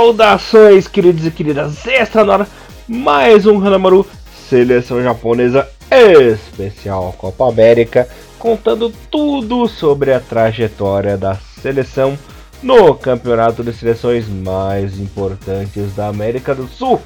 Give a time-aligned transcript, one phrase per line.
[0.00, 1.84] Saudações, queridos e queridas!
[1.84, 2.48] Está na hora
[2.88, 4.06] mais um Hanamaru
[4.48, 8.08] Seleção Japonesa Especial Copa América,
[8.38, 12.18] contando tudo sobre a trajetória da seleção
[12.62, 16.98] no campeonato de seleções mais importantes da América do Sul.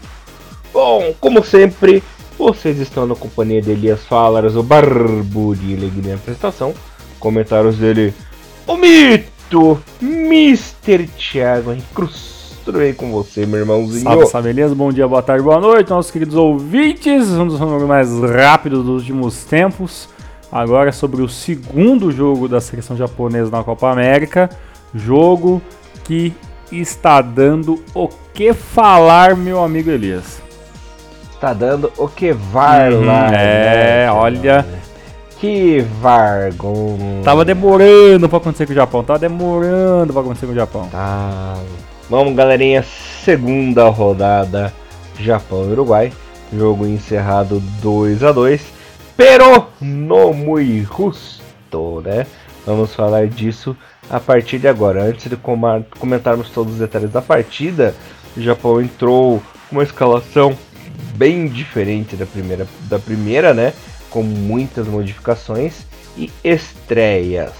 [0.72, 2.00] Bom, como sempre,
[2.38, 6.72] vocês estão na companhia de Elias Falaras, o Barbudo de apresentação,
[7.18, 8.14] comentários dele,
[8.68, 11.08] o Mito, Mr.
[11.08, 12.33] Thiago Cruz.
[12.64, 14.02] Tudo bem com você, meu irmãozinho?
[14.02, 14.74] Salve, salve, beleza?
[14.74, 17.28] Bom dia, boa tarde, boa noite, nossos queridos ouvintes.
[17.28, 20.08] Um dos jogos mais rápidos dos últimos tempos.
[20.50, 24.48] Agora sobre o segundo jogo da seleção japonesa na Copa América.
[24.94, 25.60] Jogo
[26.04, 26.32] que
[26.72, 30.40] está dando o que falar, meu amigo Elias.
[31.34, 33.26] Está dando o que vai uhum, lá.
[33.26, 34.66] É, né, olha.
[35.38, 37.22] Que vergonha.
[37.22, 39.04] Tava demorando pra acontecer com o Japão.
[39.04, 40.88] Tava demorando pra acontecer com o Japão.
[40.90, 41.56] Tá.
[42.08, 42.82] Vamos, galerinha.
[42.82, 44.72] Segunda rodada.
[45.18, 46.12] Japão e Uruguai.
[46.52, 48.60] Jogo encerrado 2 a 2
[49.16, 52.26] Pero no muy justo, né?
[52.66, 53.76] Vamos falar disso
[54.10, 55.04] a partir de agora.
[55.04, 57.94] Antes de comentarmos todos os detalhes da partida,
[58.36, 60.56] o Japão entrou com uma escalação
[61.16, 63.72] bem diferente da primeira, da primeira, né?
[64.10, 67.52] Com muitas modificações e estreias.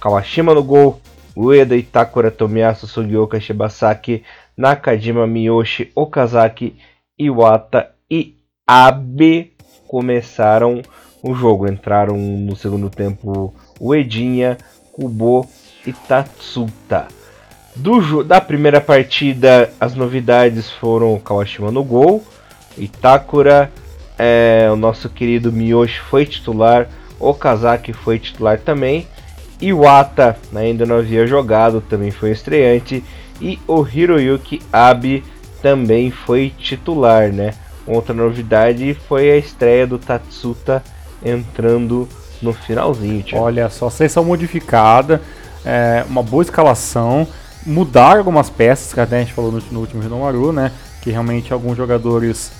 [0.00, 1.00] Kawashima no gol,
[1.36, 4.22] Ueda, Itakura, Tomiyasu, Sugioka, Shibasaki,
[4.56, 6.76] Nakajima, Miyoshi, Okazaki,
[7.18, 8.34] Iwata e
[8.66, 9.52] Abe
[9.86, 10.82] começaram
[11.22, 11.68] o jogo.
[11.68, 14.58] Entraram no segundo tempo Uedinha,
[14.92, 15.48] Kubo
[15.86, 17.08] e Tatsuta.
[17.76, 22.22] Do, da primeira partida, as novidades foram Kawashima no gol,
[22.76, 23.70] Itakura,
[24.18, 26.88] é, o nosso querido Miyoshi foi titular,
[27.18, 29.06] Okazaki foi titular também,
[29.60, 33.04] Iwata ainda não havia jogado, também foi estreante.
[33.40, 35.24] E o Hiroyuki Abe
[35.62, 37.54] também foi titular, né?
[37.86, 40.82] Outra novidade foi a estreia do Tatsuta
[41.24, 42.08] entrando
[42.40, 43.24] no finalzinho.
[43.34, 45.20] Olha só, seleção modificada,
[45.64, 47.26] é, uma boa escalação,
[47.66, 50.72] mudar algumas peças, que até a gente falou no, no último Rinomaru, né?
[51.02, 52.52] Que realmente alguns jogadores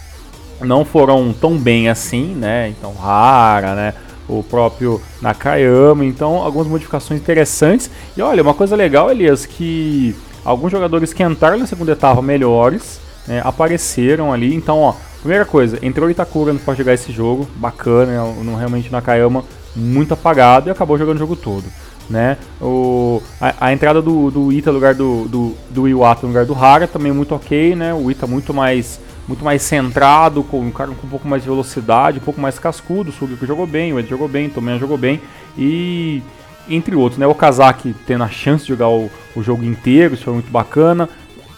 [0.60, 2.68] não foram tão bem assim, né?
[2.68, 3.94] Então, Hara, né?
[4.38, 7.90] O próprio Nakayama, então algumas modificações interessantes.
[8.16, 10.14] E olha, uma coisa legal, Elias, que
[10.44, 14.54] alguns jogadores que entraram na segunda etapa melhores né, apareceram ali.
[14.54, 18.90] Então, ó, primeira coisa, entrou o Itakura para jogar esse jogo, bacana, né, não realmente
[18.90, 21.64] Nakayama muito apagado e acabou jogando o jogo todo.
[22.08, 22.36] Né?
[22.60, 26.44] O, a, a entrada do, do Ita no lugar do, do, do Iwata no lugar
[26.44, 27.94] do Hara também muito ok, né?
[27.94, 28.98] O Ita muito mais
[29.28, 32.58] muito mais centrado, com um cara com um pouco mais de velocidade, um pouco mais
[32.58, 33.10] cascudo.
[33.10, 35.20] O Suzuki jogou bem, o Ed jogou bem, o Tomen jogou bem
[35.56, 36.22] e
[36.68, 37.26] entre outros, né?
[37.26, 41.08] O Kazaki tendo a chance de jogar o, o jogo inteiro, isso foi muito bacana.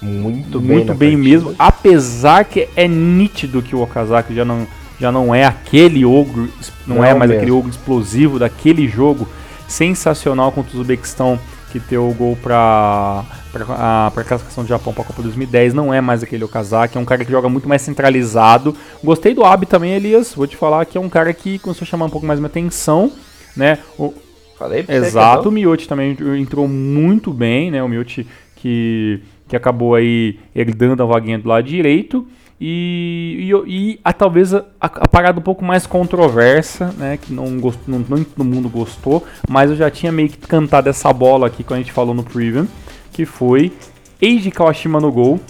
[0.00, 4.66] Muito bem, muito bem mesmo, apesar que é nítido que o Okazaki já não,
[4.98, 6.48] já não é aquele ogro,
[6.84, 7.36] não, não é mais mesmo.
[7.36, 9.28] aquele ogro explosivo daquele jogo
[9.68, 11.38] sensacional contra o Uzbequistão
[11.72, 15.92] que deu o gol para para a classificação do Japão para a Copa 2010 não
[15.92, 18.76] é mais aquele Okazaki, é um cara que joga muito mais centralizado.
[19.02, 21.88] Gostei do Abe também, Elias, vou te falar que é um cara que começou a
[21.88, 23.10] chamar um pouco mais minha atenção,
[23.56, 23.78] né?
[23.98, 24.14] O,
[24.58, 27.82] Falei pra Exato, o Miyoti também entrou muito bem, né?
[27.82, 32.26] O Miyoti que, que acabou aí herdando a vaguinha do lado direito.
[32.64, 37.58] E, e, e a, talvez a, a, parada um pouco mais controversa, né, que não,
[37.58, 41.48] gost, não, não todo mundo gostou, mas eu já tinha meio que cantado essa bola
[41.48, 42.68] aqui quando a gente falou no preview,
[43.12, 43.72] que foi
[44.20, 45.40] Eiji Kawashima no gol,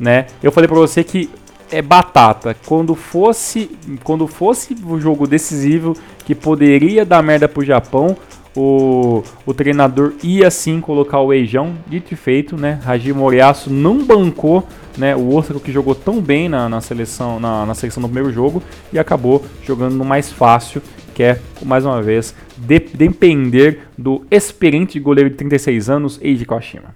[0.00, 0.28] né?
[0.42, 1.28] Eu falei para você que
[1.70, 2.56] é batata.
[2.64, 3.70] Quando fosse,
[4.02, 5.94] quando fosse o jogo decisivo
[6.24, 8.16] que poderia dar merda pro Japão,
[8.56, 12.80] o, o treinador ia sim colocar o Eijão, dito e feito, né?
[12.84, 17.64] Hajime Moriaço não bancou né, o Osaka que jogou tão bem na, na seleção na,
[17.64, 18.62] na, seleção no primeiro jogo
[18.92, 20.82] e acabou jogando no mais fácil,
[21.14, 26.94] que é, mais uma vez, de, depender do experiente goleiro de 36 anos, Eiji Kawashima.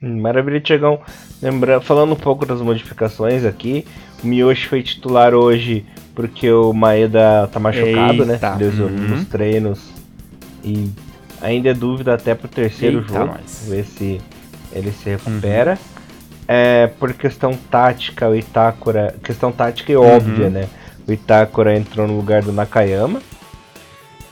[0.00, 1.00] Maravilha, Tiagão.
[1.40, 3.86] Lembra, falando um pouco das modificações aqui,
[4.22, 8.34] o Miyoshi foi titular hoje porque o Maeda tá machucado, né?
[8.34, 8.50] Eita.
[8.50, 8.64] né?
[8.64, 9.08] Lesionou uhum.
[9.08, 10.01] nos treinos.
[10.64, 10.90] E
[11.40, 13.26] ainda é dúvida até pro terceiro Eita, jogo.
[13.26, 13.66] Nós.
[13.68, 14.20] Ver se
[14.72, 15.72] ele se recupera.
[15.72, 16.02] Uhum.
[16.48, 19.14] É, por questão tática, o Itakura.
[19.22, 20.50] Questão tática e óbvia, uhum.
[20.50, 20.68] né?
[21.06, 23.20] O Itakura entrou no lugar do Nakayama.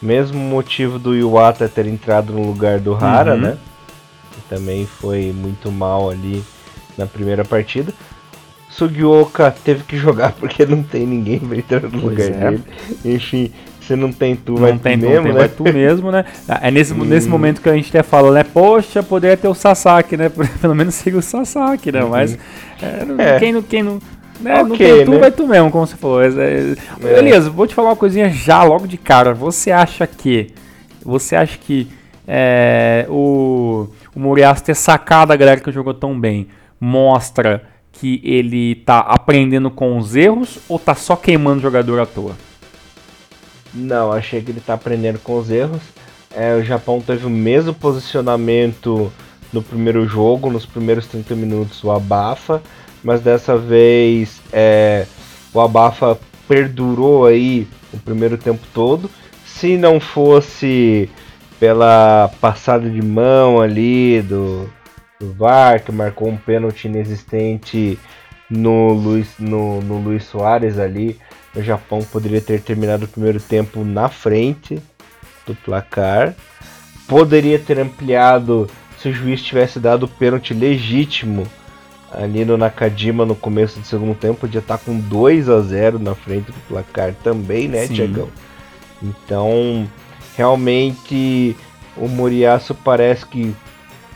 [0.01, 3.41] Mesmo motivo do Iwata ter entrado no lugar do Hara, uhum.
[3.41, 3.59] né?
[4.51, 6.43] também foi muito mal ali
[6.99, 7.95] na primeira partida.
[8.69, 12.51] Sugioka teve que jogar porque não tem ninguém pra entrar no pois lugar é.
[12.51, 12.65] dele.
[13.05, 13.53] Enfim,
[13.87, 15.39] Se não tem tu, não vai tem tu tu, mesmo, tem, né?
[15.39, 16.25] vai tu mesmo, né?
[16.63, 17.05] É nesse, Hum.
[17.05, 18.45] nesse momento que a gente até fala, né?
[18.45, 20.29] Poxa, poderia ter o Sasaki, né?
[20.61, 22.03] Pelo menos seria o Sasaki, né?
[22.05, 22.39] Mas
[22.81, 23.39] é, não- É.
[23.39, 23.63] quem não.
[23.63, 23.99] Quem não
[24.41, 24.63] né?
[24.63, 25.19] não Ok, tem tu, né?
[25.19, 26.23] vai tu mesmo, como você falou.
[26.23, 29.35] É, é- Beleza, vou te falar uma coisinha já, logo de cara.
[29.35, 30.49] Você acha que.
[31.05, 31.89] Você acha que
[32.29, 36.47] é, o, o Murias ter sacado a galera que jogou tão bem
[36.81, 37.63] mostra
[37.93, 42.33] que ele tá aprendendo com os erros ou tá só queimando o jogador à toa?
[43.73, 45.83] Não, achei que ele tá aprendendo com os erros.
[46.35, 49.13] É, o Japão teve o mesmo posicionamento
[49.53, 52.63] no primeiro jogo, nos primeiros 30 minutos, o Abafa,
[53.03, 55.07] mas dessa vez é,
[55.53, 59.11] o Abafa perdurou aí o primeiro tempo todo.
[59.45, 61.11] Se não fosse
[61.59, 64.71] pela passada de mão ali do,
[65.21, 67.99] do VAR, que marcou um pênalti inexistente
[68.49, 71.19] no Luiz, no, no Luiz Soares ali,
[71.55, 74.81] o Japão poderia ter terminado o primeiro tempo na frente
[75.47, 76.35] do placar.
[77.09, 78.69] Poderia ter ampliado
[78.99, 81.47] se o juiz tivesse dado o pênalti legítimo
[82.13, 84.41] ali no Nakajima no começo do segundo tempo.
[84.41, 87.95] Podia estar com 2 a 0 na frente do placar também, né, Sim.
[87.95, 88.29] Tiagão?
[89.03, 89.89] Então,
[90.37, 91.57] realmente,
[91.97, 93.55] o Moriaço parece que.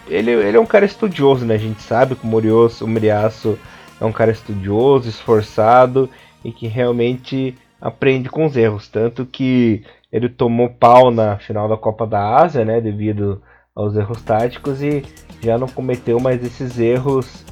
[0.06, 1.54] Ele, ele é um cara estudioso, né?
[1.54, 3.58] A gente sabe que o Moriaço, o Moriaço
[3.98, 6.10] é um cara estudioso, esforçado
[6.44, 8.88] e que realmente aprende com os erros.
[8.88, 9.82] Tanto que
[10.12, 12.80] ele tomou pau na final da Copa da Ásia, né?
[12.80, 13.42] Devido
[13.74, 15.02] aos erros táticos e
[15.42, 17.44] já não cometeu mais esses erros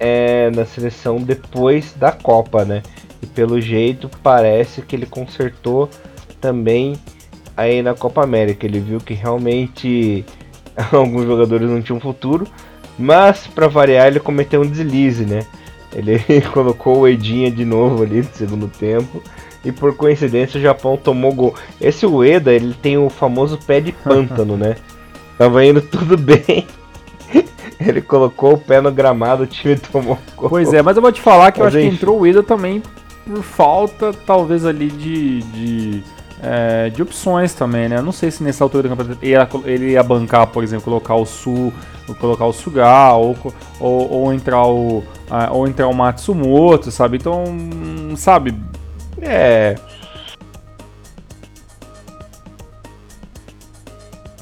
[0.00, 2.82] é, na seleção depois da Copa, né?
[3.22, 5.88] E pelo jeito parece que ele consertou
[6.40, 6.94] também
[7.56, 8.66] aí na Copa América.
[8.66, 10.24] Ele viu que realmente
[10.90, 12.46] alguns jogadores não tinham futuro,
[12.98, 15.46] mas para variar ele cometeu um deslize, né?
[15.94, 16.18] Ele
[16.52, 19.22] colocou o Edinha de novo ali no segundo tempo.
[19.64, 21.54] E por coincidência o Japão tomou gol.
[21.80, 24.76] Esse Ueda, ele tem o famoso pé de pântano, né?
[25.38, 26.66] Tava indo tudo bem.
[27.78, 30.48] Ele colocou o pé no gramado, o time tomou gol.
[30.48, 31.96] Pois é, mas eu vou te falar que eu Mas acho que enfim.
[31.96, 32.82] entrou o Ida também
[33.26, 35.42] por falta, talvez, ali de.
[35.42, 36.04] de
[36.42, 37.96] é, de opções também, né?
[37.96, 40.84] Eu não sei se nessa altura do campeonato ele ia, ele ia bancar, por exemplo,
[40.84, 41.72] colocar o Su,
[42.14, 43.36] colocar o Suga, ou,
[43.80, 45.02] ou, ou entrar o.
[45.30, 47.16] ah, ou entrar o Matsumoto, sabe?
[47.16, 48.54] Então, hum, sabe,
[49.20, 49.76] É,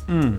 [0.08, 0.38] hum,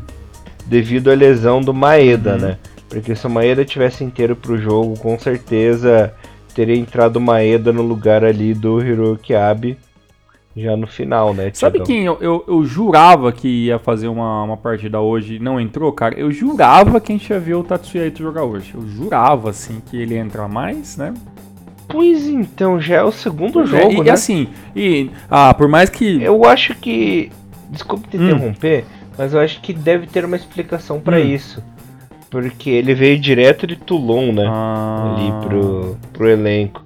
[0.65, 2.39] devido à lesão do Maeda, Uhum.
[2.39, 2.57] né?
[2.89, 6.13] Porque se o Maeda tivesse inteiro pro jogo, com certeza
[6.53, 9.77] teria entrado o Maeda no lugar ali do Hiroki Abe
[10.55, 11.49] já no final, né?
[11.53, 11.85] Sabe Thiagão?
[11.85, 15.91] quem eu, eu, eu jurava que ia fazer uma, uma partida hoje e não entrou,
[15.93, 16.15] cara?
[16.19, 18.73] Eu jurava que a gente ia ver o Tatsuya Ito jogar hoje.
[18.75, 21.13] Eu jurava, assim, que ele ia entrar mais, né?
[21.87, 24.05] Pois então, já é o segundo É, jogo, e, né?
[24.05, 26.21] e assim, e, ah, por mais que.
[26.21, 27.31] Eu acho que.
[27.69, 28.25] Desculpe te Hum.
[28.25, 28.85] interromper,
[29.17, 31.25] mas eu acho que deve ter uma explicação pra Hum.
[31.25, 31.63] isso.
[32.29, 34.45] Porque ele veio direto de Toulon, né?
[34.47, 36.81] Ah, ali pro, pro elenco.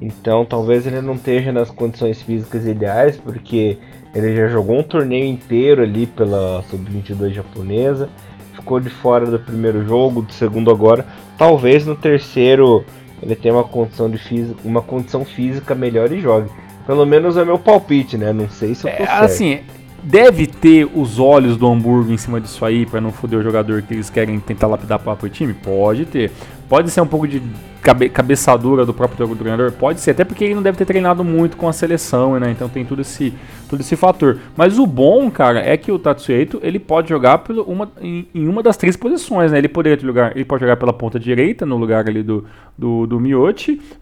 [0.00, 3.78] Então talvez ele não esteja nas condições físicas ideais, porque
[4.14, 8.08] ele já jogou um torneio inteiro ali pela Sub-22 japonesa,
[8.54, 11.06] ficou de fora do primeiro jogo, do segundo agora.
[11.36, 12.84] Talvez no terceiro
[13.22, 16.48] ele tenha uma condição, de física, uma condição física melhor e jogue.
[16.86, 18.32] Pelo menos é meu palpite, né?
[18.32, 19.24] Não sei se eu tô é, certo.
[19.24, 19.60] assim,
[20.02, 23.82] deve ter os olhos do Hamburgo em cima disso aí pra não foder o jogador
[23.82, 25.52] que eles querem tentar lapidar para o time?
[25.52, 26.30] Pode ter.
[26.68, 27.42] Pode ser um pouco de
[27.82, 29.72] cabe- cabeçadura do próprio treinador?
[29.72, 32.50] Pode ser, até porque ele não deve ter treinado muito com a seleção, né?
[32.50, 33.32] Então tem todo esse,
[33.68, 34.38] todo esse fator.
[34.56, 38.46] Mas o bom, cara, é que o Tatsuya ele pode jogar pelo uma, em, em
[38.46, 39.58] uma das três posições, né?
[39.58, 42.44] Ele poderia lugar, ele pode jogar pela ponta direita, no lugar ali do,
[42.76, 43.18] do, do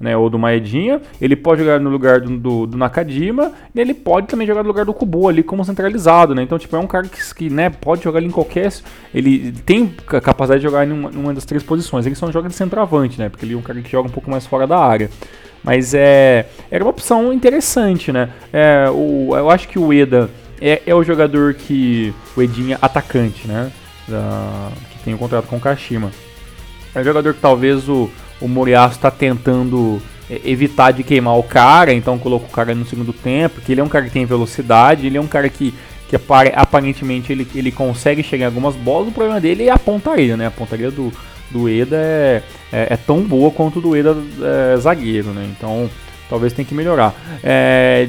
[0.00, 0.16] né?
[0.16, 1.00] Ou do Maedinha.
[1.20, 3.52] Ele pode jogar no lugar do, do, do Nakajima.
[3.74, 6.42] E ele pode também jogar no lugar do Kubo ali como centralizado, né?
[6.42, 8.72] Então, tipo, é um cara que, que né, pode jogar ali em qualquer.
[9.14, 12.06] Ele tem capacidade de jogar em uma, numa das três posições.
[12.06, 13.28] Ele só não joga centroavante, né?
[13.28, 15.10] Porque ele é um cara que joga um pouco mais fora da área.
[15.62, 18.28] Mas é, era uma opção interessante, né?
[18.52, 22.14] É, o, eu acho que o Eda é, é o jogador que.
[22.36, 23.70] O Edinha atacante, né?
[24.06, 26.10] Da- que tem o contrato com o Kashima.
[26.94, 28.08] É um jogador que talvez o,
[28.40, 32.86] o Moriaço está tentando é, evitar de queimar o cara, então coloca o cara no
[32.86, 35.74] segundo tempo, que ele é um cara que tem velocidade, ele é um cara que,
[36.08, 39.78] que apare- aparentemente ele, ele consegue chegar em algumas bolas, o problema dele é a
[39.78, 40.46] pontaria, né?
[40.46, 41.12] A pontaria do,
[41.50, 45.48] do Eda é, é, é tão boa quanto do Eda é, zagueiro, né?
[45.56, 45.88] Então
[46.28, 47.14] talvez tenha que melhorar.
[47.42, 48.08] É,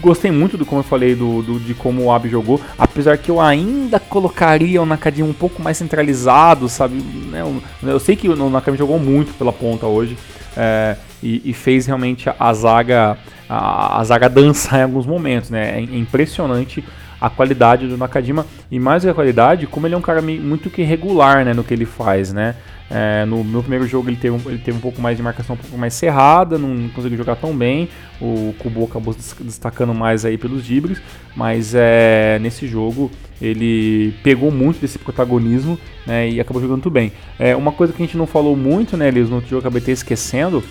[0.00, 3.30] gostei muito do como eu falei do, do- de como o Abe jogou, apesar que
[3.30, 6.94] eu ainda colocaria o Nakajima um pouco mais centralizado, sabe?
[7.30, 10.16] Né, Eu, eu sei que o Nakajima jogou muito pela ponta hoje,
[10.56, 13.18] é, e, e, fez realmente a zaga
[13.48, 15.78] a, a, zaga dançar em alguns momentos, né?
[15.78, 16.84] É, é impressionante
[17.20, 20.70] a qualidade do Nakajima e mais que a qualidade, como ele é um cara muito
[20.70, 22.54] que regular, né, no que ele faz, né?
[22.90, 25.54] É, no, no, primeiro jogo ele teve, um, ele teve um pouco mais de marcação
[25.54, 27.88] um pouco mais cerrada, não conseguiu jogar tão bem.
[28.20, 31.00] O Kubo acabou destacando mais aí pelos dribles,
[31.36, 33.10] mas é, nesse jogo
[33.42, 37.12] ele pegou muito desse protagonismo né, e acabou jogando muito bem.
[37.38, 39.82] É, uma coisa que a gente não falou muito, né, Elias, no outro jogo acabei
[39.82, 40.64] até esquecendo,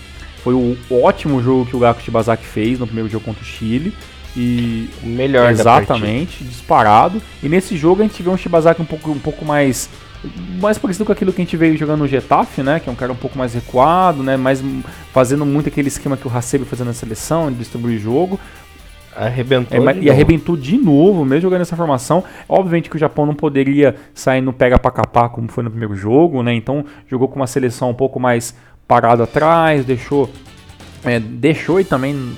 [0.43, 3.93] foi o ótimo jogo que o Gaku Shibazaki fez no primeiro jogo contra o Chile.
[4.39, 7.19] E melhor exatamente, disparado.
[7.41, 9.89] E nesse jogo a gente vê um Shibazaki um pouco, um pouco mais
[10.59, 12.79] mais parecido com aquilo que a gente veio jogando no Getafe, né?
[12.79, 14.37] Que é um cara um pouco mais recuado, né?
[14.37, 14.63] Mais
[15.11, 18.39] fazendo muito aquele esquema que o Hasebe fazendo na seleção, de distribuir jogo.
[19.15, 19.89] Arrebentou.
[19.89, 22.23] É, e arrebentou de novo, mesmo jogando essa formação.
[22.47, 25.95] Obviamente que o Japão não poderia sair no pega para capar como foi no primeiro
[25.95, 26.53] jogo, né?
[26.53, 28.55] Então jogou com uma seleção um pouco mais
[28.87, 30.29] parado atrás, deixou,
[31.03, 32.33] é, deixou e também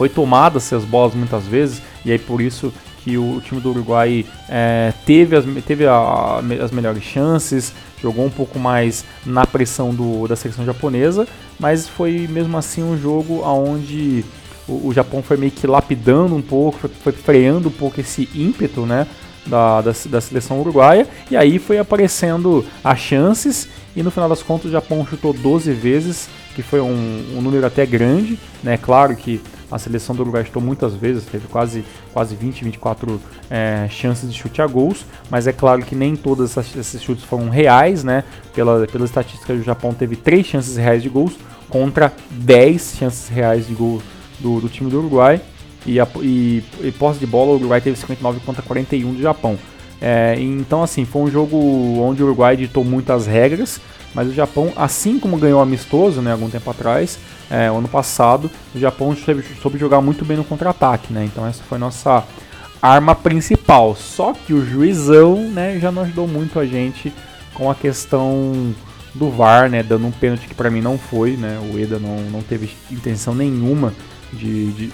[0.00, 1.82] foi tomada essas bolas muitas vezes.
[2.06, 2.72] E aí por isso
[3.04, 8.30] que o, time do Uruguai é, teve, as, teve a, as melhores chances, jogou um
[8.30, 11.28] pouco mais na pressão do, da seleção japonesa,
[11.58, 14.24] mas foi mesmo assim um jogo onde
[14.66, 18.26] o, o Japão foi meio que lapidando um pouco, foi, foi freando um pouco esse
[18.34, 19.06] ímpeto, né?
[19.46, 24.42] Da, da, da, seleção uruguaia, e aí foi aparecendo as chances, e no final das
[24.42, 28.76] contas o Japão chutou 12 vezes, que foi um, um número até grande, né?
[28.76, 29.40] Claro que
[29.70, 34.38] a seleção do Uruguai chutou muitas vezes, teve quase, quase 20, 24 é, chances de
[34.38, 38.24] chute a gols, mas é claro que nem todos esses chutes foram reais, né?
[38.54, 41.32] Pela, pela estatística do Japão teve 3 chances reais de gols
[41.68, 44.02] contra 10 chances reais de gol
[44.40, 45.40] do, do time do Uruguai.
[45.86, 49.58] E, a, e, e posse de bola, o Uruguai teve 59 contra 41 do Japão.
[50.00, 51.56] É, então, assim, foi um jogo
[52.00, 53.80] onde o Uruguai ditou muitas regras,
[54.14, 57.18] mas o Japão, assim como ganhou amistoso, né, algum tempo atrás,
[57.50, 61.24] é, ano passado, o Japão soube, soube jogar muito bem no contra-ataque, né?
[61.24, 62.24] Então essa foi nossa
[62.80, 63.94] arma principal.
[63.96, 67.12] Só que o juizão, né, já não ajudou muito a gente
[67.54, 68.74] com a questão
[69.14, 71.58] do VAR, né, dando um pênalti que para mim não foi, né?
[71.72, 73.92] O Eda não, não teve intenção nenhuma
[74.32, 74.92] de, de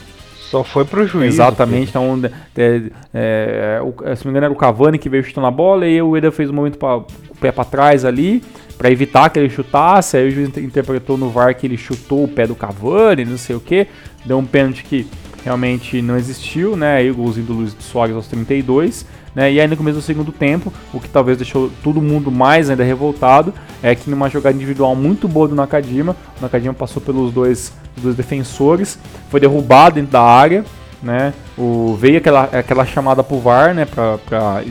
[0.50, 1.34] só foi pro juiz.
[1.34, 1.90] Exatamente.
[1.90, 2.18] Então,
[2.56, 2.82] é,
[3.12, 3.80] é,
[4.14, 6.30] se não me engano, era o Cavani que veio chutando a bola e o Eda
[6.30, 7.06] fez um momento para o
[7.40, 8.42] pé para trás ali
[8.76, 10.16] para evitar que ele chutasse.
[10.16, 13.56] Aí o juiz interpretou no VAR que ele chutou o pé do Cavani, não sei
[13.56, 13.86] o que.
[14.24, 15.06] Deu um pênalti que
[15.44, 16.96] realmente não existiu, né?
[16.96, 19.06] Aí o golzinho do Luiz Soares aos 32.
[19.36, 19.52] Né?
[19.52, 22.82] E aí no começo do segundo tempo, o que talvez deixou todo mundo mais ainda
[22.82, 23.52] revoltado,
[23.82, 28.16] é que numa jogada individual muito boa do Nakajima, o Nakajima passou pelos dois, dois
[28.16, 30.64] defensores, foi derrubado dentro da área,
[31.02, 31.34] né?
[31.56, 33.84] O, veio aquela, aquela chamada pro VAR, né?
[33.84, 34.62] Pra, pra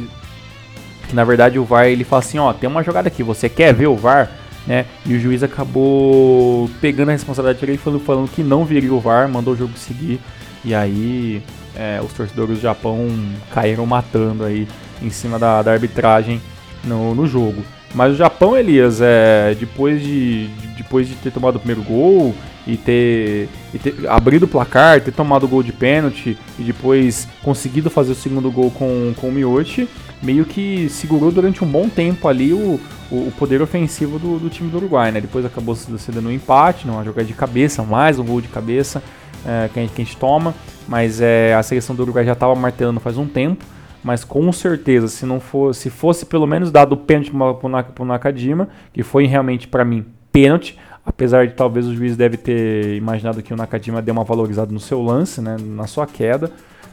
[1.07, 3.73] que na verdade o VAR ele fala assim, ó, tem uma jogada aqui, você quer
[3.73, 4.29] ver o VAR?
[4.65, 4.85] Né?
[5.05, 9.29] E o juiz acabou pegando a responsabilidade dele falando, falando que não viria o VAR,
[9.29, 10.19] mandou o jogo seguir.
[10.63, 11.43] E aí
[11.75, 13.07] é, os torcedores do Japão
[13.51, 14.67] caíram matando aí
[15.01, 16.41] em cima da, da arbitragem
[16.83, 17.63] no, no jogo.
[17.93, 20.47] Mas o Japão, Elias, é, depois, de,
[20.77, 22.33] depois de ter tomado o primeiro gol
[22.67, 27.27] e ter, e ter abrido o placar, ter tomado o gol de pênalti e depois
[27.43, 29.87] conseguido fazer o segundo gol com, com o Miyoshi,
[30.21, 32.79] meio que segurou durante um bom tempo ali o,
[33.11, 35.21] o, o poder ofensivo do, do, time do Uruguai, né?
[35.21, 39.03] Depois acabou cedendo um empate, uma jogada de cabeça, mais um gol de cabeça
[39.45, 40.55] é, que, a gente, que, a gente, toma,
[40.87, 43.63] mas é, a seleção do Uruguai já estava martelando faz um tempo,
[44.03, 48.05] mas com certeza, se não fosse, se fosse pelo menos dado o pênalti para o
[48.05, 53.43] Nakajima, que foi realmente para mim pênalti, apesar de talvez o juiz deve ter imaginado
[53.43, 56.51] que o Nakajima deu uma valorizada no seu lance, né, na sua queda,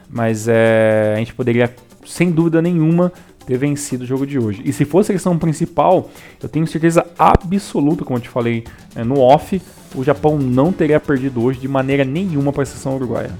[0.09, 1.73] mas é, a gente poderia
[2.05, 3.11] sem dúvida nenhuma,
[3.45, 4.61] ter vencido o jogo de hoje.
[4.63, 6.09] E se fosse a questão principal,
[6.41, 8.63] eu tenho certeza absoluta, como eu te falei
[8.95, 9.61] é, no off,
[9.95, 13.31] o Japão não teria perdido hoje de maneira nenhuma para a seleção uruguaia.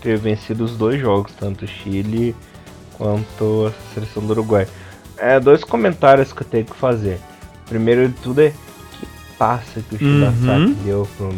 [0.00, 2.34] Ter vencido os dois jogos, tanto o Chile
[2.96, 4.66] quanto a seleção do Uruguai.
[5.16, 7.18] É, dois comentários que eu tenho que fazer.
[7.66, 8.52] Primeiro de tudo é
[9.38, 10.72] passa que o Shibasaki uhum.
[10.84, 11.34] deu pro,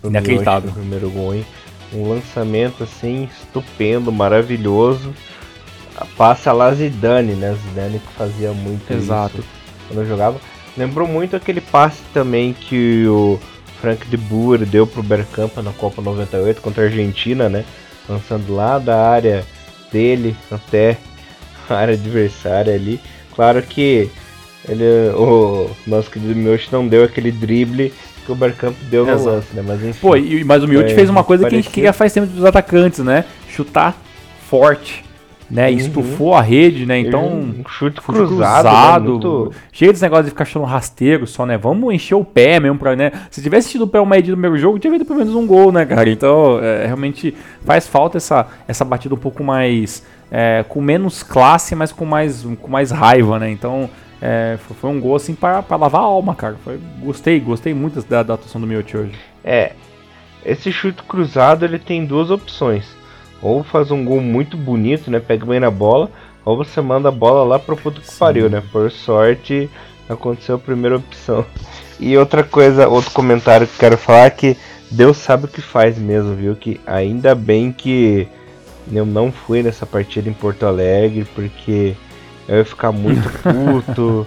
[0.00, 1.46] pro Miyoshi primeiro gol, hein?
[1.92, 5.12] Um lançamento assim estupendo, maravilhoso
[6.16, 7.56] passa lá Zidane, né?
[7.68, 9.38] Zidane que fazia muito Exato.
[9.38, 9.48] isso
[9.88, 10.40] quando jogava.
[10.76, 13.38] Lembrou muito aquele passe também que o
[13.80, 17.64] Frank de Boer deu pro Bergkamp na Copa 98 contra a Argentina, né?
[18.08, 19.44] Lançando lá da área
[19.92, 20.98] dele até
[21.68, 23.00] a área adversária ali.
[23.34, 24.10] Claro que
[24.68, 27.92] ele, o nosso querido Miochi não deu aquele drible
[28.24, 29.62] que o Bergkamp deu no lance, né?
[29.66, 29.98] Mas enfim.
[30.00, 31.62] Pô, e, mas o Miochi fez uma coisa parecido.
[31.62, 33.24] que a gente queria faz tempo dos atacantes, né?
[33.48, 33.96] Chutar
[34.48, 35.04] forte
[35.50, 35.70] né?
[35.70, 35.76] Uhum.
[35.76, 36.98] Estufou a rede, né?
[36.98, 39.10] Então, um chute cruzado, cruzado né?
[39.10, 41.56] Muito- cheio desse negócio de ficar chutando rasteiro só, né?
[41.56, 43.12] Vamos encher o pé mesmo pra, né?
[43.30, 45.70] Se tivesse tido o pé uma no primeiro jogo, tinha havido pelo menos um gol,
[45.70, 46.08] né, cara?
[46.10, 50.02] Então, é, realmente faz falta essa, essa batida um pouco mais.
[50.30, 53.50] é, com menos classe, mas com mais, com mais raiva, né?
[53.50, 53.88] Então,
[54.26, 56.56] é, foi, um gol assim pra, pra lavar a alma, cara.
[56.64, 59.12] Foi, gostei, gostei muito da, da atuação do Miotti hoje.
[59.44, 59.72] É,
[60.42, 62.86] esse chute cruzado ele tem duas opções.
[63.42, 65.20] Ou faz um gol muito bonito, né?
[65.20, 66.10] Pega bem na bola,
[66.42, 68.18] ou você manda a bola lá pro puto que Sim.
[68.18, 68.62] pariu, né?
[68.72, 69.68] Por sorte,
[70.08, 71.44] aconteceu a primeira opção.
[72.00, 74.56] E outra coisa, outro comentário que quero falar é que
[74.90, 76.56] Deus sabe o que faz mesmo, viu?
[76.56, 78.26] Que ainda bem que
[78.90, 81.94] eu não fui nessa partida em Porto Alegre, porque
[82.48, 84.26] eu ia ficar muito puto,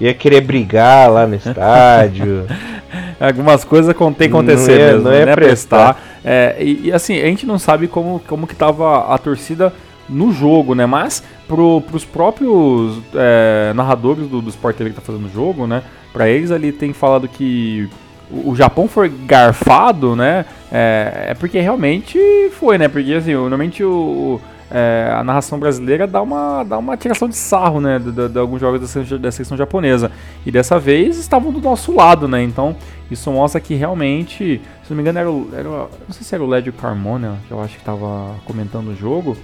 [0.00, 2.46] ia querer brigar lá no estádio.
[3.20, 5.34] Algumas coisas tem que Não acontecer ia- mesmo, não ia né?
[5.34, 5.94] prestar.
[5.94, 6.18] Prestar.
[6.24, 9.72] É, e, e, assim, a gente não sabe como, como que tava a torcida
[10.08, 10.86] no jogo, né?
[10.86, 15.66] Mas pro, pros próprios é, narradores do, do Sport TV que tá fazendo o jogo,
[15.66, 15.82] né?
[16.12, 17.88] Pra eles ali tem falado que
[18.30, 20.44] o, o Japão foi garfado, né?
[20.72, 22.18] É, é porque realmente
[22.58, 22.88] foi, né?
[22.88, 27.36] Porque assim, o- normalmente o, é, a narração brasileira dá uma, dá uma tiração de
[27.36, 27.98] sarro, né?
[27.98, 30.10] De, de- de alguns jogos da da japonesa.
[30.44, 32.42] E dessa vez estavam do nosso lado, né?
[32.42, 32.76] Então
[33.10, 36.44] isso mostra que realmente, se não me engano, era, o, era não sei se era
[36.44, 39.36] o Lédio Carmona, que eu acho que estava comentando o jogo,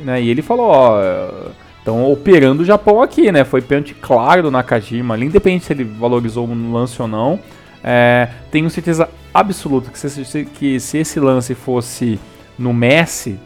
[0.00, 0.22] né?
[0.22, 0.98] E ele falou, ó,
[1.78, 3.44] estão operando o Japão aqui, né?
[3.44, 7.38] Foi pênalti claro do Nakajima, ali, independente se ele valorizou o lance ou não.
[7.82, 12.18] É, tenho certeza absoluta que se- que se esse lance fosse
[12.58, 13.38] no Messi,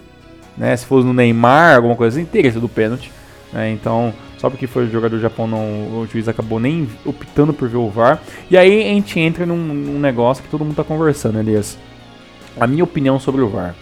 [0.59, 0.77] né?
[0.77, 3.11] Se fosse no Neymar, alguma coisa assim, teria sido pênalti.
[3.53, 7.53] né, então, só porque foi o jogador do Japão, não, o juiz acabou nem optando
[7.53, 8.21] por ver o VAR.
[8.51, 11.79] E aí a gente entra num, num negócio que todo mundo tá conversando, Elias.
[12.59, 13.75] A minha opinião sobre o VAR.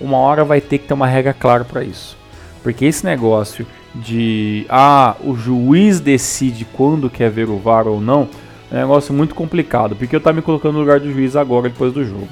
[0.00, 2.16] Uma hora vai ter que ter uma regra clara para isso.
[2.62, 8.28] Porque esse negócio de ah, o juiz decide quando quer ver o VAR ou não,
[8.70, 9.96] é um negócio muito complicado.
[9.96, 12.28] Porque eu tá me colocando no lugar do juiz agora, depois do jogo.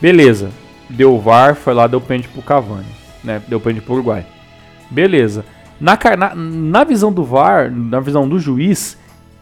[0.00, 0.50] Beleza,
[0.88, 2.86] deu VAR, foi lá, deu pênalti pro Cavani,
[3.24, 3.42] né?
[3.48, 4.24] Deu pênalti pro Uruguai.
[4.90, 5.44] Beleza.
[5.80, 8.96] Na, na, na visão do VAR, na visão do juiz,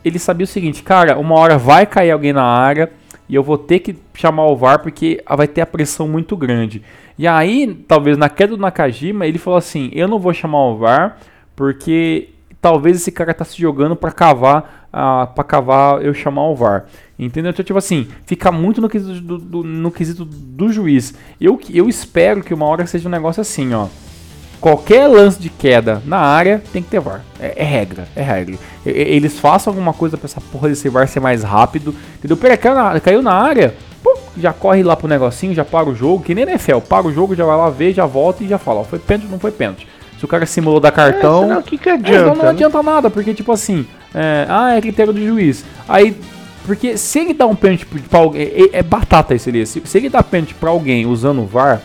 [0.05, 2.90] ele sabia o seguinte, cara, uma hora vai cair alguém na área
[3.29, 6.83] e eu vou ter que chamar o VAR porque vai ter a pressão muito grande.
[7.18, 10.79] E aí, talvez na queda do Nakajima, ele falou assim: eu não vou chamar o
[10.79, 11.18] VAR
[11.55, 16.55] porque talvez esse cara tá se jogando para cavar, ah, para cavar eu chamar o
[16.55, 16.85] VAR.
[17.18, 17.50] Entendeu?
[17.50, 21.14] Então, tipo assim, fica muito no quesito do, do- no quesito do juiz.
[21.40, 23.87] Eu, eu espero que uma hora seja um negócio assim, ó.
[24.61, 27.20] Qualquer lance de queda na área tem que ter VAR.
[27.40, 28.57] É, é regra, é regra.
[28.87, 31.92] Eles façam alguma coisa pra essa porra desse VAR ser mais rápido.
[32.18, 32.37] Entendeu?
[32.37, 33.74] Pera, caiu na, caiu na área,
[34.05, 36.22] pum, já corre lá pro negocinho, já para o jogo.
[36.22, 38.81] Que nem NFL, para o jogo, já vai lá ver, já volta e já fala,
[38.81, 39.88] ó, foi pênalti, não foi pênalti.
[40.16, 41.42] Se o cara simulou dar cartão.
[41.42, 42.20] É, senão que, que É, adianta?
[42.22, 42.50] então não né?
[42.50, 45.64] adianta nada, porque tipo assim, é, ah, é critério do juiz.
[45.88, 46.16] Aí,
[46.66, 49.66] porque se ele dá um pênalti pra alguém, é, é batata isso ali.
[49.66, 51.81] Se, se ele dá pênalti pra alguém usando o VAR,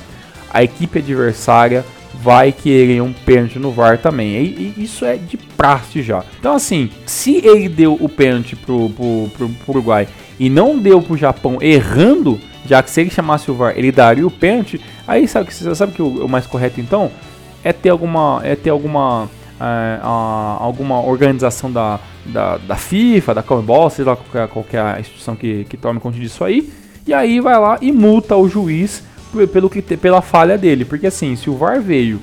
[0.52, 4.36] a equipe adversária vai querer um pênalti no VAR também.
[4.36, 6.24] E, e isso é de praxe já.
[6.40, 10.08] Então assim, se ele deu o pênalti pro, pro, pro, pro Uruguai
[10.40, 14.26] e não deu pro Japão errando, já que se ele chamasse o VAR, ele daria
[14.26, 17.12] o pênalti, aí sabe, que- sabe que o, o mais correto então?
[17.64, 23.44] é ter alguma é ter alguma é, a- alguma organização da, da, da FIFA, da
[23.44, 26.72] Comebol, sei lá qualquer, qualquer instituição que, que tome conta disso aí,
[27.06, 31.08] e aí vai lá e multa o juiz pe- pelo que pela falha dele, porque
[31.08, 32.20] assim, se o VAR veio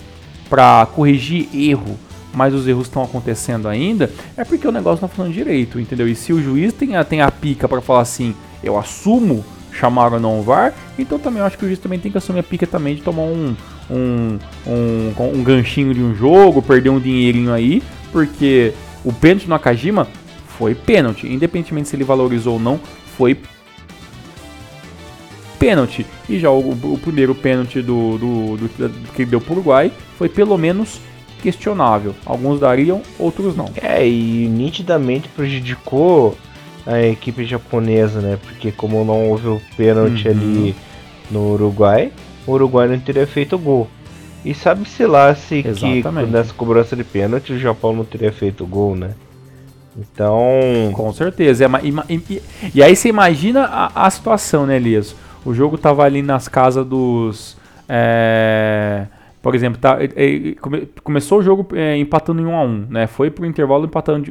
[0.49, 1.99] para corrigir erro,
[2.33, 6.07] mas os erros estão acontecendo ainda, é porque o negócio não tá funcionando direito, entendeu?
[6.09, 10.13] E se o juiz tem a, tem a pica para falar assim, eu assumo chamar
[10.13, 12.41] ou não o VAR, então também eu acho que o juiz também tem que assumir
[12.41, 13.57] a pica também de tomar um,
[13.91, 18.73] um, um, um ganchinho de um jogo, perder um dinheirinho aí, porque
[19.05, 20.07] o pênalti no Nakajima
[20.59, 22.81] foi pênalti, independentemente se ele valorizou ou não,
[23.17, 23.37] foi
[25.59, 26.07] pênalti.
[26.29, 29.91] E já o, o primeiro pênalti do, do, do- do que ele deu pro Uruguai
[30.19, 31.01] foi pelo menos
[31.43, 32.15] questionável.
[32.25, 33.71] Alguns dariam, outros não.
[33.83, 36.37] É, e nitidamente prejudicou
[36.87, 38.39] a equipe japonesa, né?
[38.43, 40.33] Porque como não houve o pênalti Uhum.
[40.35, 40.77] ali
[41.31, 42.13] no Uruguai,
[42.47, 43.89] o Uruguai não teria feito gol.
[44.45, 45.69] E sabe-se lá se que
[46.33, 49.11] nessa cobrança de pênalti o Japão não teria feito gol, né?
[49.97, 50.91] Então.
[50.93, 51.65] Com certeza.
[51.65, 51.69] É
[52.09, 52.43] e, e-
[52.75, 55.15] e aí você imagina a, a situação, né, Elias?
[55.45, 57.57] O jogo tava ali nas casas dos.
[57.89, 59.07] é,
[59.43, 63.07] por exemplo, tá, é, come- começou o jogo é, empatando em 1 a 1 né?
[63.07, 64.31] Foi pro intervalo empatando,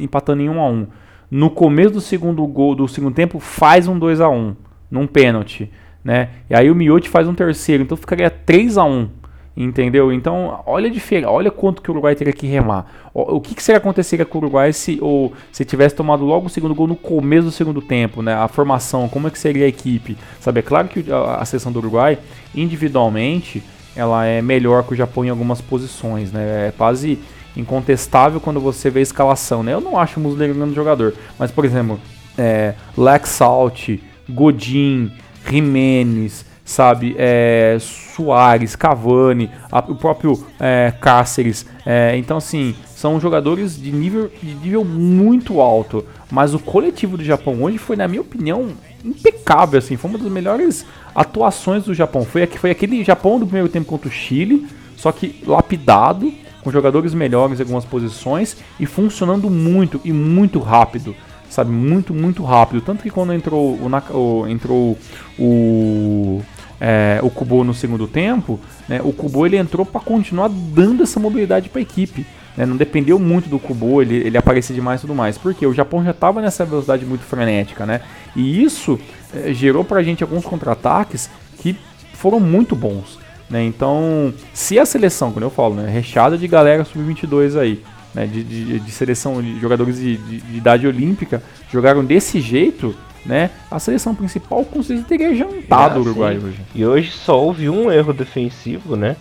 [0.00, 0.86] empatando em 1 a 1
[1.30, 4.56] No começo do segundo gol do segundo tempo, faz um 2 a 1
[4.90, 5.70] num pênalti,
[6.04, 6.28] né?
[6.48, 9.08] E aí o Miotti faz um terceiro, então ficaria 3 a 1
[9.56, 10.12] Entendeu?
[10.12, 12.86] Então, olha a diferença, olha quanto que o Uruguai teria que remar.
[13.14, 16.46] O, o que, que seria aconteceria com o Uruguai se, ou, se tivesse tomado logo
[16.46, 18.34] o segundo gol no começo do segundo tempo, né?
[18.34, 20.18] A formação, como é que seria a equipe?
[20.40, 22.18] Sabe, é claro que a, a seleção do Uruguai,
[22.52, 23.62] individualmente,
[23.94, 26.68] ela é melhor que o Japão em algumas posições, né?
[26.68, 27.20] É quase
[27.56, 29.72] incontestável quando você vê a escalação, né?
[29.72, 32.00] Eu não acho o Muslera um grande jogador, mas, por exemplo,
[32.36, 33.90] é, Lex Salt,
[34.28, 35.12] Godin,
[35.48, 37.14] Jimenez, sabe?
[37.18, 41.66] É, Soares, Cavani, a, o próprio é, Cáceres.
[41.84, 46.04] É, então, assim, são jogadores de nível, de nível muito alto.
[46.30, 48.70] Mas o coletivo do Japão hoje foi, na minha opinião,
[49.04, 49.78] impecável.
[49.78, 52.24] Assim, foi uma das melhores atuações do Japão.
[52.24, 57.12] Foi, foi aquele Japão do primeiro tempo contra o Chile, só que lapidado, com jogadores
[57.12, 61.14] melhores em algumas posições e funcionando muito e muito rápido
[61.54, 61.70] sabe?
[61.70, 62.80] Muito, muito rápido.
[62.80, 64.98] Tanto que quando entrou o, o entrou
[65.38, 66.42] o,
[66.80, 71.18] é, o Kubo no segundo tempo, né, o Kubo ele entrou para continuar dando essa
[71.20, 72.26] mobilidade para a equipe.
[72.56, 75.38] Né, não dependeu muito do Kubo, ele, ele aparecia demais e tudo mais.
[75.38, 78.00] Porque o Japão já estava nessa velocidade muito frenética, né?
[78.36, 78.98] E isso
[79.34, 81.76] é, gerou para a gente alguns contra-ataques que
[82.14, 83.18] foram muito bons.
[83.48, 83.62] Né?
[83.64, 87.82] Então, se a seleção, como eu falo, né, recheada de galera sub-22 aí,
[88.14, 92.94] né, de, de, de, seleção de jogadores de, de, de, idade olímpica jogaram desse jeito,
[93.26, 96.46] né, a seleção principal com certeza teria jantado ah, o Uruguai sim.
[96.46, 96.60] hoje.
[96.74, 99.16] E hoje só houve um erro defensivo, né?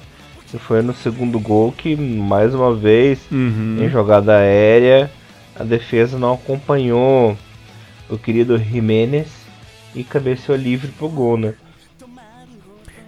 [0.52, 3.80] Que foi no segundo gol que, mais uma vez, uhum.
[3.82, 5.10] em jogada aérea,
[5.56, 7.36] a defesa não acompanhou
[8.08, 9.28] o querido Jiménez
[9.96, 11.54] e cabeceou livre pro gol, né?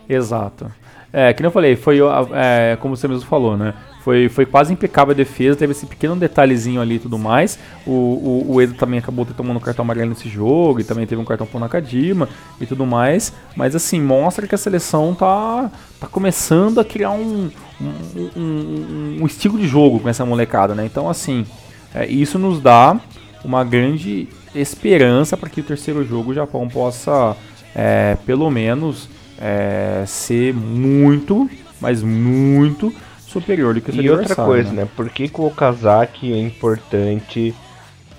[0.09, 0.71] Exato.
[1.11, 1.99] É, que eu falei, foi
[2.33, 3.73] é, como você mesmo falou, né?
[4.05, 7.57] Foi, foi quase impecável a defesa, teve esse pequeno detalhezinho ali e tudo mais.
[7.87, 11.19] O, o, o Edo também acabou tomando um cartão amarelo nesse jogo, e também teve
[11.19, 12.29] um cartão pro Nakajima
[12.61, 13.33] e tudo mais.
[13.55, 17.49] Mas assim, mostra que a seleção tá, tá começando a criar um,
[17.81, 20.85] um, um, um estilo de jogo com essa molecada, né?
[20.85, 21.43] Então assim,
[21.91, 22.99] é, isso nos dá
[23.43, 27.35] uma grande esperança para que o terceiro jogo o Japão possa,
[27.73, 29.09] é, pelo menos,
[29.41, 31.49] é, ser muito,
[31.81, 32.93] mas muito
[33.39, 34.83] superior do que o E outra coisa, né?
[34.83, 34.89] né?
[34.95, 37.53] Por que, que o Okazaki é importante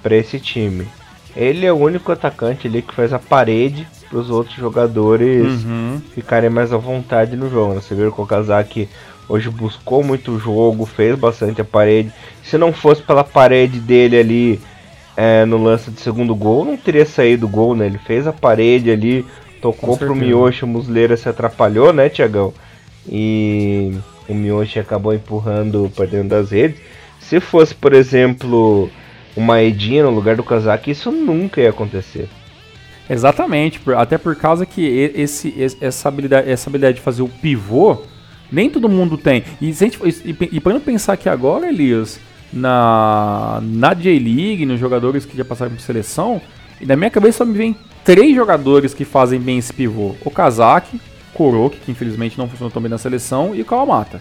[0.02, 0.87] para esse time?
[1.35, 6.00] Ele é o único atacante ali que faz a parede para os outros jogadores uhum.
[6.14, 7.74] ficarem mais à vontade no jogo.
[7.74, 7.81] Né?
[7.81, 8.88] Você viu que o Okazaki
[9.29, 12.12] hoje buscou muito o jogo, fez bastante a parede.
[12.42, 14.61] Se não fosse pela parede dele ali
[15.16, 17.87] é, no lance de segundo gol, não teria saído o gol, né?
[17.87, 19.26] Ele fez a parede ali,
[19.61, 22.55] tocou pro Miyoshi, o Musleira se atrapalhou, né, Tiagão?
[23.09, 23.96] E
[24.29, 26.81] o Miyoshi acabou empurrando para dentro das redes.
[27.21, 28.91] Se fosse, por exemplo,
[29.37, 32.29] uma Edinha no lugar do Kazaki, isso nunca ia acontecer.
[33.09, 34.85] Exatamente, até por causa que
[35.15, 38.03] esse, essa, habilidade, essa habilidade de fazer o pivô,
[38.51, 39.45] nem todo mundo tem.
[39.61, 42.19] E, e, e para não pensar que agora, Elias,
[42.53, 46.41] na, na J-League, nos jogadores que já passaram por seleção,
[46.81, 50.31] e na minha cabeça só me vem três jogadores que fazem bem esse pivô: o
[50.31, 51.01] Kazaki,
[51.37, 54.20] Kuroki, que infelizmente não funcionou tão bem na seleção, e o Kawamata.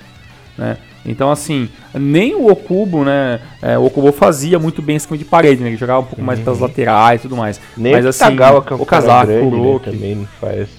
[0.58, 0.78] Né?
[1.06, 3.40] Então, assim, nem o Okubo, né?
[3.62, 5.70] É, o Okubo fazia muito bem esse esquema de parede, né?
[5.70, 6.66] Ele jogava um pouco mais pelas uhum.
[6.66, 7.60] laterais e tudo mais.
[7.78, 9.90] Nem Mas, o assim, Tagawa, que é o Kazaki, né, Kuroki.
[9.90, 10.70] Né, também não faz.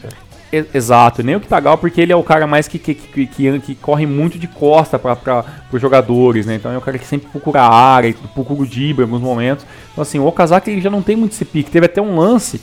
[0.52, 3.74] Exato, nem o Kitagawa, porque ele é o cara mais que, que, que, que, que
[3.74, 6.54] corre muito de costa para os jogadores, né?
[6.54, 9.66] Então é o cara que sempre procura a área, procura o Dibra em alguns momentos.
[9.92, 11.70] Então, assim, o Okazaki ele já não tem muito esse pique.
[11.70, 12.60] Teve até um lance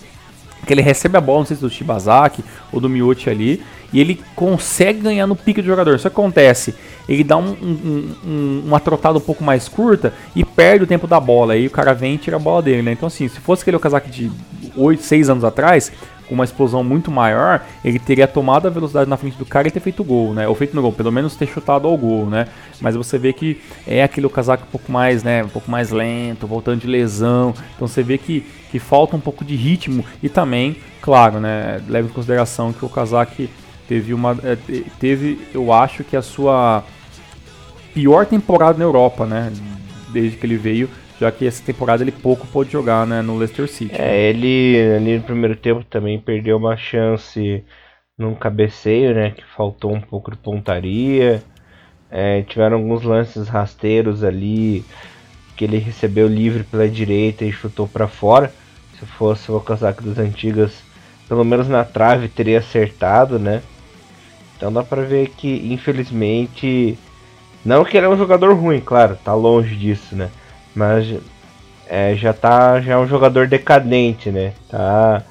[0.66, 4.00] que ele recebe a bola, não sei se do Shibazaki ou do Miyoshi ali, e
[4.00, 5.96] ele consegue ganhar no pique do jogador.
[5.96, 6.74] Isso acontece,
[7.08, 11.06] ele dá um, um, um, uma trotada um pouco mais curta e perde o tempo
[11.08, 12.92] da bola, aí o cara vem e tira a bola dele, né?
[12.92, 14.32] Então assim, se fosse aquele Okazaki de
[14.76, 15.92] 8, 6 anos atrás,
[16.28, 19.72] com uma explosão muito maior, ele teria tomado a velocidade na frente do cara e
[19.72, 20.48] ter feito gol, né?
[20.48, 22.48] Ou feito no gol, pelo menos ter chutado ao gol, né?
[22.82, 25.44] Mas você vê que é aquele casaco um pouco mais, né?
[25.44, 27.54] Um pouco mais lento, voltando de lesão.
[27.76, 31.80] Então você vê que, que falta um pouco de ritmo e também, claro, né?
[31.88, 33.48] Leva em consideração que o Kazaki
[33.88, 34.36] teve uma.
[34.44, 34.58] É,
[35.00, 36.84] teve, eu acho que a sua
[37.94, 39.54] pior temporada na Europa, né?
[40.12, 43.70] Desde que ele veio já que essa temporada ele pouco pôde jogar né, no Leicester
[43.70, 43.94] City.
[43.96, 47.64] É, ele ali no primeiro tempo também perdeu uma chance
[48.18, 51.44] num cabeceio, né, que faltou um pouco de pontaria.
[52.10, 54.84] É, tiveram alguns lances rasteiros ali
[55.56, 58.52] que ele recebeu livre pela direita e chutou para fora.
[59.04, 60.72] Se fosse o casaco das antigas,
[61.28, 63.62] pelo menos na trave teria acertado, né?
[64.56, 66.98] Então dá pra ver que infelizmente
[67.66, 70.30] não que ele é um jogador ruim, claro, tá longe disso, né?
[70.76, 71.14] Mas
[71.88, 74.54] é, já tá já é um jogador decadente, né?
[74.70, 75.24] Tá,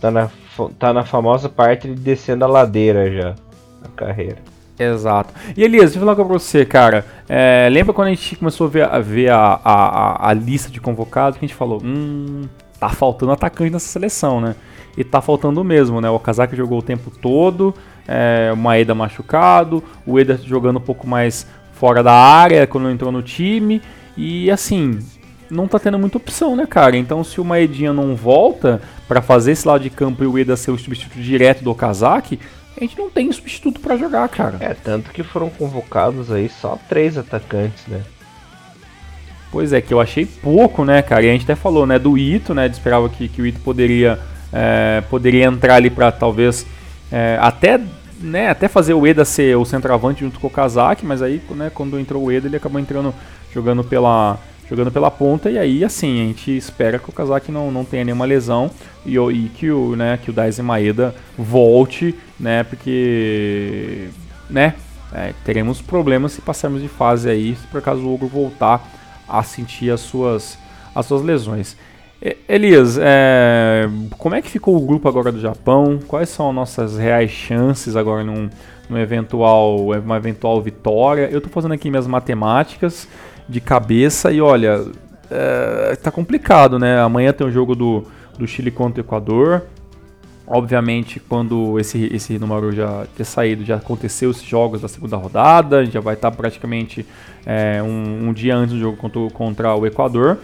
[0.00, 0.30] tá, na,
[0.78, 3.34] tá na famosa parte de descendo a ladeira já
[3.80, 4.38] na carreira.
[4.78, 5.34] Exato.
[5.54, 7.04] E Elias, deixa eu falar com você, cara.
[7.28, 10.80] É, lembra quando a gente começou a ver, a, ver a, a, a, lista de
[10.80, 12.48] convocados que a gente falou, hum,
[12.80, 14.56] tá faltando atacante nessa seleção, né?
[14.96, 16.08] E tá faltando mesmo, né?
[16.08, 17.74] O Kazak jogou o tempo todo,
[18.08, 23.12] é, o Maeda machucado, o Eder jogando um pouco mais fora da área quando entrou
[23.12, 23.80] no time.
[24.16, 24.98] E assim,
[25.50, 26.96] não tá tendo muita opção, né, cara?
[26.96, 30.56] Então se o Maedinha não volta para fazer esse lado de campo e o Eda
[30.56, 32.40] ser o substituto direto do Kazak,
[32.76, 34.56] a gente não tem substituto para jogar, cara.
[34.60, 38.02] É, tanto que foram convocados aí só três atacantes, né?
[39.52, 41.24] Pois é, que eu achei pouco, né, cara?
[41.24, 42.66] E a gente até falou, né, do Ito, né?
[42.66, 44.18] Esperava que, que o Ito poderia,
[44.52, 46.64] é, poderia entrar ali para talvez
[47.10, 47.80] é, até,
[48.20, 51.70] né, até fazer o Eda ser o centroavante junto com o Kazak, mas aí, né,
[51.74, 53.12] quando entrou o Eda, ele acabou entrando
[53.52, 57.72] jogando pela jogando pela ponta, e aí assim, a gente espera que o Kazak não,
[57.72, 58.70] não tenha nenhuma lesão
[59.04, 64.10] e, e que o, né, que o Daisen Maeda volte, né, porque,
[64.48, 64.74] né,
[65.12, 68.88] é, teremos problemas se passarmos de fase aí, se por acaso o Ogro voltar
[69.30, 70.58] a sentir as suas,
[70.94, 71.76] as suas lesões.
[72.46, 73.88] Elias, é,
[74.18, 75.98] como é que ficou o grupo agora do Japão?
[76.06, 78.50] Quais são as nossas reais chances agora num,
[78.90, 81.30] num eventual, uma eventual vitória?
[81.30, 83.08] Eu estou fazendo aqui minhas matemáticas
[83.48, 84.84] de cabeça e olha,
[85.30, 87.00] é, tá complicado, né?
[87.00, 88.04] Amanhã tem o jogo do,
[88.38, 89.62] do Chile contra o Equador.
[90.52, 95.86] Obviamente, quando esse, esse número já ter saído, já aconteceu os jogos da segunda rodada,
[95.86, 97.06] já vai estar praticamente
[97.46, 100.38] é, um, um, dia antes do jogo contra, contra o Equador.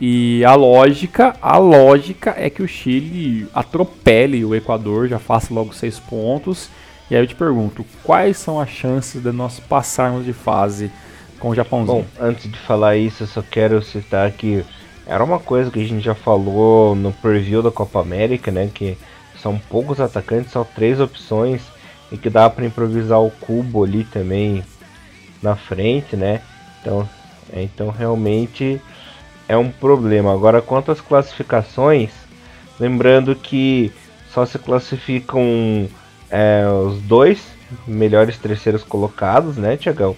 [0.00, 5.74] E a lógica, a lógica é que o Chile atropele o Equador, já faça logo
[5.74, 6.70] seis pontos.
[7.10, 10.90] E aí eu te pergunto, quais são as chances de nós passarmos de fase
[11.38, 12.06] com o Japãozinho.
[12.18, 14.64] Bom, antes de falar isso, eu só quero citar que
[15.06, 18.70] era uma coisa que a gente já falou no preview da Copa América, né?
[18.72, 18.96] Que
[19.42, 21.62] são poucos atacantes, são três opções
[22.12, 24.62] e que dá para improvisar o cubo ali também
[25.42, 26.42] na frente, né?
[26.80, 27.08] Então,
[27.52, 28.80] é, então realmente
[29.48, 30.32] é um problema.
[30.32, 32.10] Agora, quanto às classificações,
[32.78, 33.92] lembrando que
[34.32, 35.88] só se classificam
[36.30, 37.40] é, os dois
[37.86, 40.16] melhores terceiros colocados, né, Tiagão?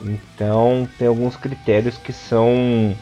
[0.00, 2.94] Então tem alguns critérios que são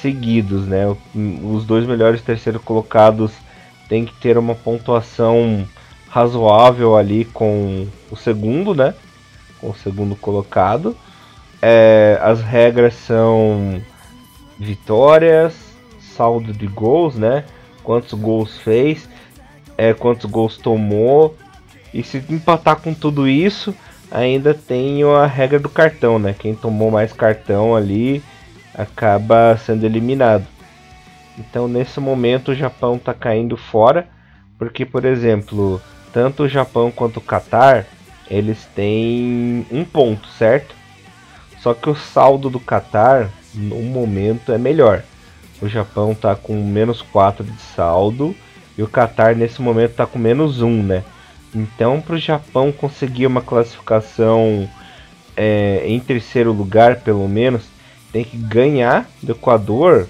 [0.00, 0.84] seguidos, né?
[1.14, 3.32] Os dois melhores terceiros colocados
[3.88, 5.66] tem que ter uma pontuação
[6.08, 8.94] razoável ali com o segundo, né?
[9.60, 10.96] Com o segundo colocado.
[11.60, 13.82] É, as regras são
[14.58, 15.54] vitórias,
[16.00, 17.44] saldo de gols, né?
[17.82, 19.08] Quantos gols fez,
[19.76, 21.36] é, quantos gols tomou.
[21.92, 23.74] E se empatar com tudo isso,
[24.10, 26.34] ainda tem a regra do cartão, né?
[26.38, 28.22] Quem tomou mais cartão ali
[28.74, 30.46] acaba sendo eliminado.
[31.38, 34.08] Então nesse momento o Japão está caindo fora,
[34.58, 35.80] porque por exemplo,
[36.12, 37.86] tanto o Japão quanto o Qatar,
[38.30, 40.74] eles têm um ponto, certo?
[41.60, 45.02] Só que o saldo do Qatar no momento é melhor.
[45.60, 48.34] O Japão está com menos 4 de saldo
[48.76, 51.04] e o Qatar nesse momento está com menos 1, né?
[51.54, 54.68] Então, para o Japão conseguir uma classificação
[55.36, 57.64] é, em terceiro lugar, pelo menos,
[58.12, 60.06] tem que ganhar do Equador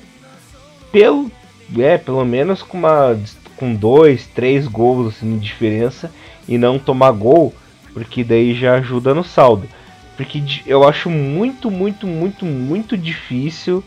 [0.92, 1.30] pelo,
[1.78, 3.18] é, pelo menos com, uma,
[3.56, 6.12] com dois, três gols assim, de diferença
[6.48, 7.54] e não tomar gol,
[7.92, 9.68] porque daí já ajuda no saldo.
[10.16, 13.84] Porque eu acho muito, muito, muito, muito difícil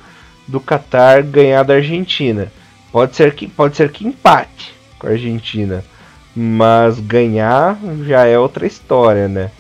[0.48, 2.52] do Qatar ganhar da Argentina.
[2.92, 5.84] Pode ser que, pode ser que empate com a Argentina
[6.36, 9.52] mas ganhar já é outra história, né?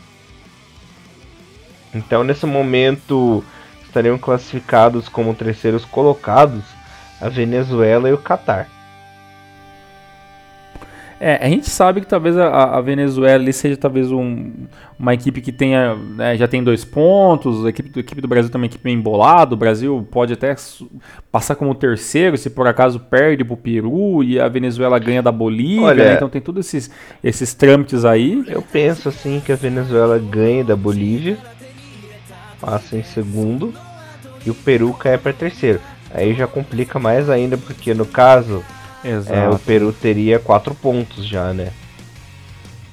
[1.93, 3.43] Então, nesse momento,
[3.83, 6.63] estariam classificados como terceiros colocados
[7.19, 8.67] a Venezuela e o Catar.
[11.21, 14.53] É, a gente sabe que talvez a, a Venezuela ali seja talvez um,
[14.97, 18.49] uma equipe que tenha, né, já tem dois pontos, a equipe, a equipe do Brasil
[18.49, 20.55] também é uma equipe embolada, o Brasil pode até
[21.29, 25.87] passar como terceiro se por acaso perde pro Peru e a Venezuela ganha da Bolívia,
[25.87, 26.13] Olha, né?
[26.13, 26.89] então tem todos esses,
[27.21, 28.41] esses trâmites aí.
[28.47, 31.37] Eu penso assim que a Venezuela ganha da Bolívia,
[32.61, 33.73] passa em segundo
[34.45, 35.81] e o Peru cai para terceiro.
[36.13, 38.63] Aí já complica mais ainda porque no caso
[39.03, 41.69] é, o Peru teria quatro pontos já, né?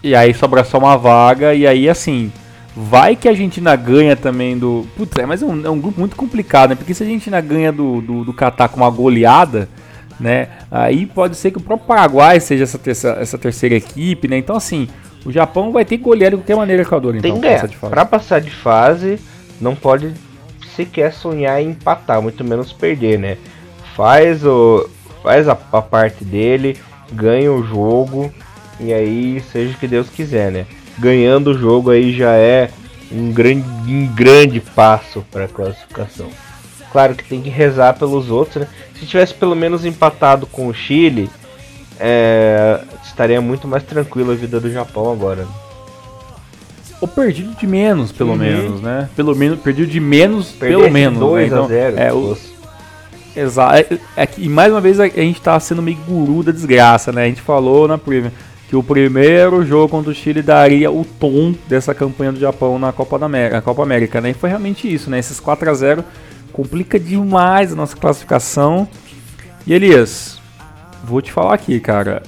[0.03, 2.31] E aí sobra só uma vaga, e aí assim,
[2.77, 4.87] vai que a Argentina ganha também do.
[4.97, 6.77] Putz, é, mas é um, é um grupo muito complicado, né?
[6.77, 9.69] Porque se a Argentina ganha do, do, do Catar com uma goleada,
[10.21, 10.49] né?
[10.71, 14.39] Aí pode ser que o próprio Paraguai seja essa, terceira, essa terceira equipe, né?
[14.39, 14.89] Então assim,
[15.25, 17.77] o Japão vai ter que golear de qualquer maneira Equador, então, Tem que passar de
[17.77, 17.91] fase.
[17.91, 19.19] Pra passar de fase,
[19.61, 20.13] não pode
[20.77, 23.39] sequer sonhar em empatar, muito menos perder, né?
[23.97, 24.89] Faz o,
[25.23, 26.77] faz a, a parte dele,
[27.11, 28.33] ganha o jogo
[28.79, 30.67] e aí seja o que Deus quiser, né?
[30.99, 32.71] ganhando o jogo aí já é
[33.11, 36.29] um grande, um grande passo para a classificação.
[36.91, 38.69] Claro que tem que rezar pelos outros, né?
[38.99, 41.31] Se tivesse pelo menos empatado com o Chile,
[42.01, 45.45] é, estaria muito mais tranquila a vida do Japão agora.
[45.45, 45.49] Né?
[47.01, 48.37] Ou perdido de menos, pelo uhum.
[48.37, 49.09] menos, né?
[49.15, 51.19] Pelo menos perdido de menos, pelo menos.
[51.19, 51.47] 2 né?
[51.47, 51.99] então, a 0.
[51.99, 52.37] É, o...
[53.37, 53.77] Exato.
[53.77, 57.13] É, é, e mais uma vez a, a gente tá sendo meio guru da desgraça,
[57.13, 57.25] né?
[57.25, 58.33] A gente falou na preview
[58.69, 62.93] que o primeiro jogo contra o Chile daria o tom dessa campanha do Japão na
[62.93, 64.31] Copa, da América, Copa América, né?
[64.31, 65.19] E foi realmente isso, né?
[65.19, 66.05] Esses 4 a 0
[66.53, 68.89] complica demais a nossa classificação.
[69.67, 70.41] E Elias,
[71.05, 72.23] vou te falar aqui, cara.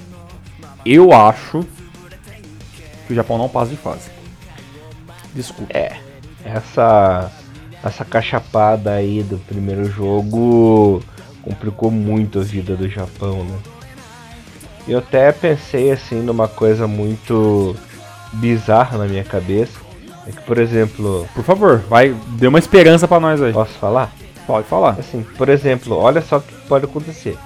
[0.87, 1.65] Eu acho
[3.07, 4.18] que o Japão não passa de fase.
[5.39, 5.73] Desculpa.
[5.73, 5.93] É.
[6.45, 7.31] Essa
[7.85, 11.01] essa cachapada aí do primeiro jogo
[11.43, 13.57] complicou muito a vida do Japão, né?
[14.89, 17.77] Eu até pensei assim numa coisa muito
[18.33, 19.79] bizarra na minha cabeça.
[20.27, 21.29] É que, por exemplo.
[21.33, 23.53] Por favor, vai, dê uma esperança para nós aí.
[23.53, 24.13] Posso falar?
[24.45, 24.97] Pode falar.
[24.99, 27.39] Assim, por exemplo, olha só o que pode acontecer.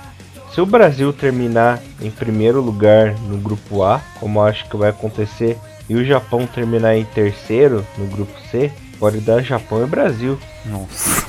[0.54, 5.58] Se o Brasil terminar em primeiro lugar no grupo A, como acho que vai acontecer,
[5.92, 10.38] e o Japão terminar em terceiro no grupo C, pode dar Japão e Brasil.
[10.64, 11.26] Nossa.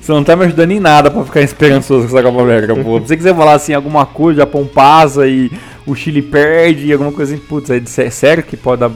[0.00, 2.98] Você não tá me ajudando em nada pra ficar esperançoso com essa Copa América, pô.
[3.00, 5.48] Se você quiser falar assim, alguma coisa, o Japão passa e
[5.86, 8.90] o Chile perde, alguma coisa assim, putz, é sério que pode dar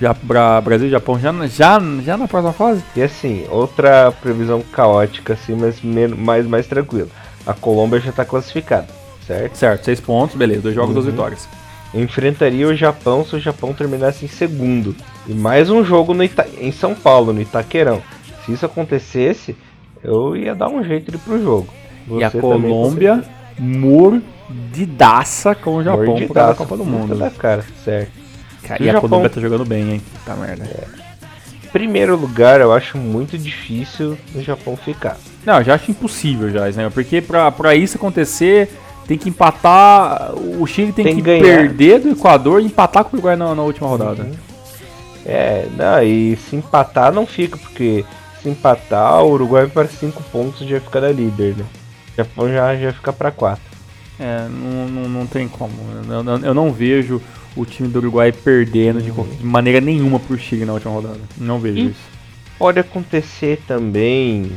[0.00, 2.82] já pra Brasil e Japão já, já, já na próxima fase?
[2.96, 7.10] E assim, outra previsão caótica, assim, mas menos, mais, mais tranquilo.
[7.46, 8.88] A Colômbia já tá classificada,
[9.24, 9.54] certo?
[9.54, 10.94] Certo, seis pontos, beleza, dois jogos, uhum.
[10.94, 11.61] duas vitórias
[11.94, 14.94] enfrentaria o Japão se o Japão terminasse em segundo.
[15.26, 18.02] E mais um jogo no Ita em São Paulo, no Itaquerão.
[18.44, 19.56] Se isso acontecesse,
[20.02, 21.68] eu ia dar um jeito de ir pro jogo.
[22.08, 23.24] Você e a Colômbia
[23.58, 27.14] mordidaça com o Japão por causa da Copa do Mundo.
[27.14, 28.10] Da cara, certo.
[28.62, 29.08] Cara, e, a Japão...
[29.08, 30.02] Colômbia tá jogando bem, hein?
[30.24, 30.64] Tá merda.
[30.64, 31.02] É.
[31.72, 35.16] Primeiro lugar, eu acho muito difícil o Japão ficar.
[35.44, 36.90] Não, eu já acho impossível já, né?
[36.90, 38.68] Porque pra, pra isso acontecer,
[39.06, 40.32] tem que empatar.
[40.34, 43.62] O Chile tem, tem que, perder do Equador e empatar com o Uruguai na, na
[43.62, 44.22] última rodada.
[44.22, 44.32] Uhum.
[45.24, 48.04] É, não, e se empatar não fica, porque
[48.42, 51.64] se empatar, o Uruguai para 5 pontos já fica da líder, né?
[52.12, 53.62] O Japão já, já fica para 4.
[54.18, 55.72] É, não, não, não tem como.
[56.08, 57.22] Eu, eu, eu, não vejo
[57.56, 59.24] o time do Uruguai perdendo uhum.
[59.24, 61.20] de, de, maneira nenhuma pro Chile na última rodada.
[61.36, 62.12] Não vejo e isso.
[62.58, 64.52] Pode acontecer também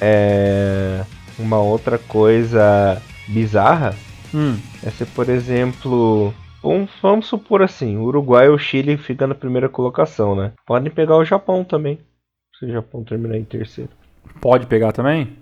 [0.00, 1.02] é,
[1.38, 3.94] uma outra coisa bizarra
[4.34, 4.56] hum.
[4.84, 6.32] é por exemplo,
[6.62, 10.52] vamos, vamos supor assim, o Uruguai ou o Chile fica na primeira colocação, né?
[10.66, 11.98] Podem pegar o Japão também,
[12.58, 13.90] se o Japão terminar em terceiro.
[14.40, 15.36] Pode pegar também?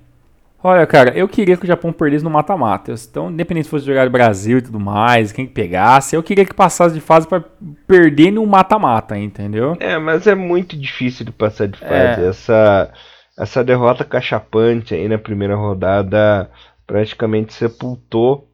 [0.62, 2.92] Olha, cara, eu queria que o Japão perdesse no mata-mata.
[2.92, 6.44] Então, independente se fosse jogar no Brasil e tudo mais, quem que pegasse, eu queria
[6.44, 7.42] que passasse de fase para
[7.86, 9.74] perder no mata-mata, entendeu?
[9.80, 12.22] É, mas é muito difícil de passar de fase.
[12.22, 12.28] É.
[12.28, 12.92] Essa,
[13.38, 16.50] essa derrota cachapante aí na primeira rodada
[16.90, 18.48] praticamente sepultou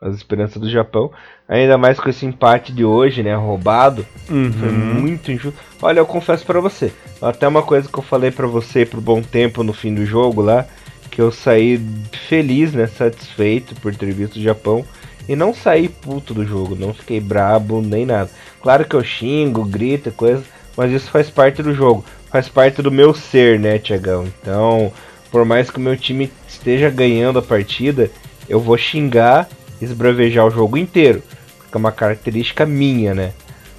[0.00, 1.10] as esperanças do Japão.
[1.48, 3.34] Ainda mais com esse empate de hoje, né?
[3.34, 4.06] Roubado.
[4.30, 4.52] Uhum.
[4.52, 5.58] Foi muito injusto.
[5.82, 6.92] Olha, eu confesso para você.
[7.20, 10.42] Até uma coisa que eu falei para você por bom tempo no fim do jogo
[10.42, 10.64] lá.
[11.10, 11.80] Que eu saí
[12.28, 12.86] feliz, né?
[12.86, 14.84] Satisfeito por ter visto o Japão.
[15.28, 16.76] E não saí puto do jogo.
[16.76, 18.30] Não fiquei brabo nem nada.
[18.60, 20.44] Claro que eu xingo, grito, coisa.
[20.76, 22.04] Mas isso faz parte do jogo.
[22.30, 24.24] Faz parte do meu ser, né, Tiagão?
[24.40, 24.92] Então,
[25.32, 28.10] por mais que o meu time esteja ganhando a partida,
[28.46, 29.48] eu vou xingar,
[29.80, 31.22] esbravejar o jogo inteiro,
[31.56, 33.32] porque é uma característica minha, né?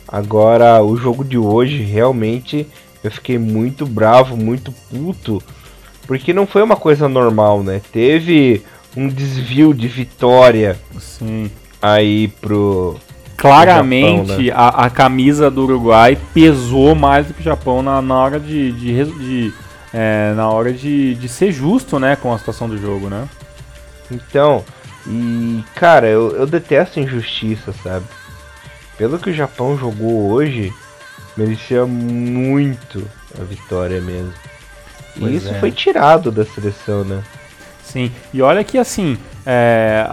[0.08, 2.68] Agora, o jogo de hoje, realmente,
[3.04, 5.42] eu fiquei muito bravo, muito puto,
[6.08, 7.82] porque não foi uma coisa normal, né?
[7.92, 8.64] Teve
[8.98, 11.52] um desvio de vitória Sim.
[11.82, 12.98] aí pro.
[13.38, 14.52] Claramente, Japão, né?
[14.56, 18.72] a, a, camisa do Uruguai pesou mais do que o Japão na, na hora de,
[18.72, 19.54] de, de
[19.94, 23.28] é, na hora de, de ser justo, né, com a situação do jogo, né?
[24.12, 24.64] Então,
[25.08, 28.06] e cara, eu, eu detesto injustiça, sabe?
[28.98, 30.74] Pelo que o Japão jogou hoje,
[31.38, 33.08] merecia muito
[33.40, 34.34] a vitória mesmo.
[35.20, 35.60] Pois e isso é.
[35.60, 37.24] foi tirado da seleção, né?
[37.84, 40.08] Sim, e olha que assim, é,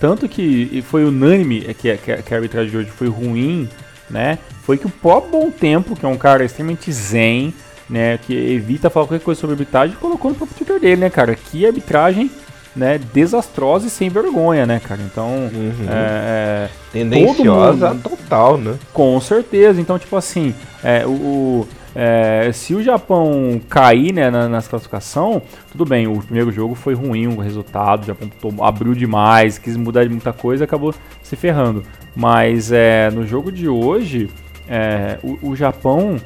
[0.00, 3.68] tanto que foi unânime que, que, que a arbitragem de hoje foi ruim,
[4.10, 4.38] né?
[4.64, 7.54] Foi que o próprio Bom Tempo, que é um cara extremamente zen,
[7.88, 11.34] né, que evita falar qualquer coisa sobre arbitragem, colocou no próprio Twitter dele, né, cara?
[11.34, 12.30] Que arbitragem,
[12.74, 15.00] né, desastrosa e sem vergonha, né, cara?
[15.02, 15.86] Então, uhum.
[15.88, 18.78] é, é tendenciosa mundo, total, né?
[18.92, 19.80] Com certeza.
[19.80, 25.84] Então, tipo assim, é, o, é, se o Japão cair né, na, na classificação, tudo
[25.84, 30.04] bem, o primeiro jogo foi ruim o resultado, o Japão tomou, abriu demais, quis mudar
[30.04, 31.82] de muita coisa acabou se ferrando.
[32.14, 34.30] Mas é, no jogo de hoje,
[34.68, 36.16] é, o, o Japão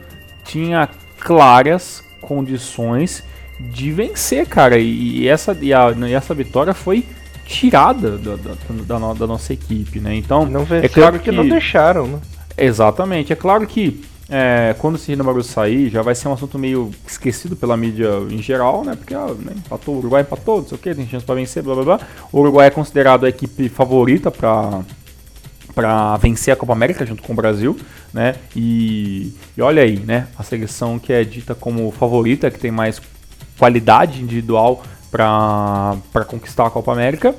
[0.44, 0.88] tinha
[1.26, 3.24] claras condições
[3.58, 4.78] de vencer, cara.
[4.78, 7.04] E, e essa, e, a, e essa vitória foi
[7.44, 8.54] tirada da, da,
[8.98, 10.14] da, da, nossa equipe, né?
[10.14, 10.48] Então,
[10.80, 12.20] é claro que não deixaram, né?
[12.56, 13.32] Exatamente.
[13.32, 17.56] É claro que é, quando esse Hinamaru sair, já vai ser um assunto meio esquecido
[17.56, 18.94] pela mídia em geral, né?
[18.94, 21.60] Porque ah, né, empatou, o Uruguai empatou, não sei o que, tem chance para vencer,
[21.60, 22.00] blá blá blá.
[22.32, 24.80] O Uruguai é considerado a equipe favorita para
[25.76, 27.78] para vencer a Copa América junto com o Brasil,
[28.10, 28.36] né?
[28.56, 30.26] E, e, olha aí, né?
[30.38, 32.98] A seleção que é dita como favorita, que tem mais
[33.58, 37.34] qualidade individual para conquistar a Copa América,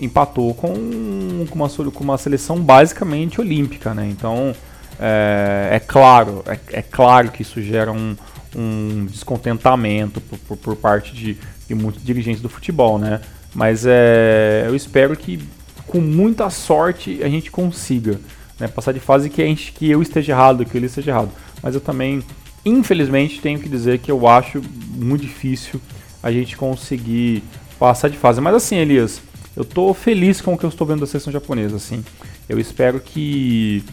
[0.00, 4.08] empatou com, uma, com uma seleção basicamente olímpica, né?
[4.10, 4.52] Então
[4.98, 8.16] é, é claro, é, é, claro que isso gera um,
[8.54, 13.20] um descontentamento por, por, por parte de, de, muitos dirigentes do futebol, né?
[13.54, 15.38] Mas é, eu espero que
[15.86, 18.20] com muita sorte a gente consiga
[18.58, 21.30] né, passar de fase que, a gente, que eu esteja errado, que ele esteja errado.
[21.62, 22.22] Mas eu também,
[22.64, 24.62] infelizmente, tenho que dizer que eu acho
[24.94, 25.80] muito difícil
[26.22, 27.42] a gente conseguir
[27.78, 28.40] passar de fase.
[28.40, 29.20] Mas assim, Elias,
[29.56, 31.76] eu estou feliz com o que eu estou vendo da seleção japonesa.
[31.76, 32.04] Assim,
[32.48, 33.84] eu espero que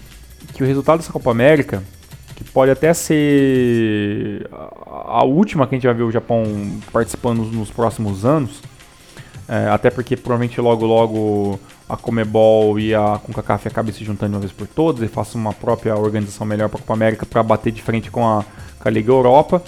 [0.54, 1.84] que o resultado dessa Copa América,
[2.36, 6.44] que pode até ser a última que a gente vai ver o Japão
[6.92, 8.62] participando nos próximos anos,
[9.48, 14.36] é, até porque provavelmente logo logo a Comebol e a CONCACAF acabem se juntando de
[14.36, 17.44] uma vez por todas e façam uma própria organização melhor para a Copa América para
[17.44, 18.44] bater de frente com a,
[18.80, 19.62] com a Liga Europa.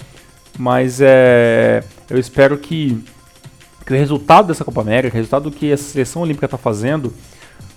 [0.58, 3.02] Mas é, eu espero que,
[3.84, 7.12] que o resultado dessa Copa América, o resultado do que a seleção olímpica está fazendo,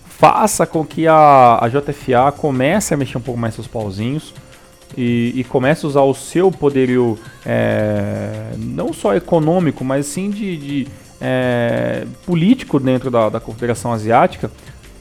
[0.08, 4.34] faça com que a, a JFA comece a mexer um pouco mais seus pauzinhos
[4.98, 10.58] e, e comece a usar o seu poderio é, não só econômico, mas sim de,
[10.58, 10.88] de
[11.22, 14.50] é, político dentro da, da Confederação Asiática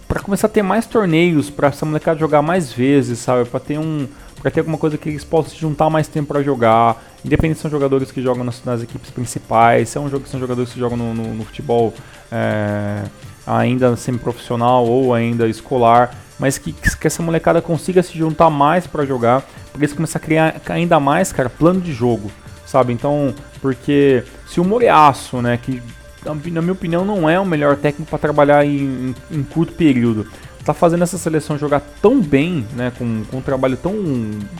[0.07, 3.49] para começar a ter mais torneios, para essa molecada jogar mais vezes, sabe?
[3.49, 4.09] Para ter um
[4.41, 7.63] para ter alguma coisa que eles possam se juntar mais tempo para jogar, independente se
[7.63, 10.79] são jogadores que jogam nas, nas, equipes principais, se é um jogo, são jogadores que
[10.79, 11.93] jogam no, no, no futebol
[12.31, 13.03] é,
[13.45, 19.05] ainda semi-profissional ou ainda escolar, mas que, que essa molecada consiga se juntar mais para
[19.05, 19.43] jogar,
[19.73, 22.31] para eles começar a criar ainda mais, cara, plano de jogo,
[22.65, 22.93] sabe?
[22.93, 25.83] Então, porque se o Moriaço, né, que
[26.25, 30.27] na minha opinião não é o melhor técnico para trabalhar em, em, em, curto período,
[30.65, 33.95] tá fazendo essa seleção jogar tão bem, né, com, com um trabalho tão,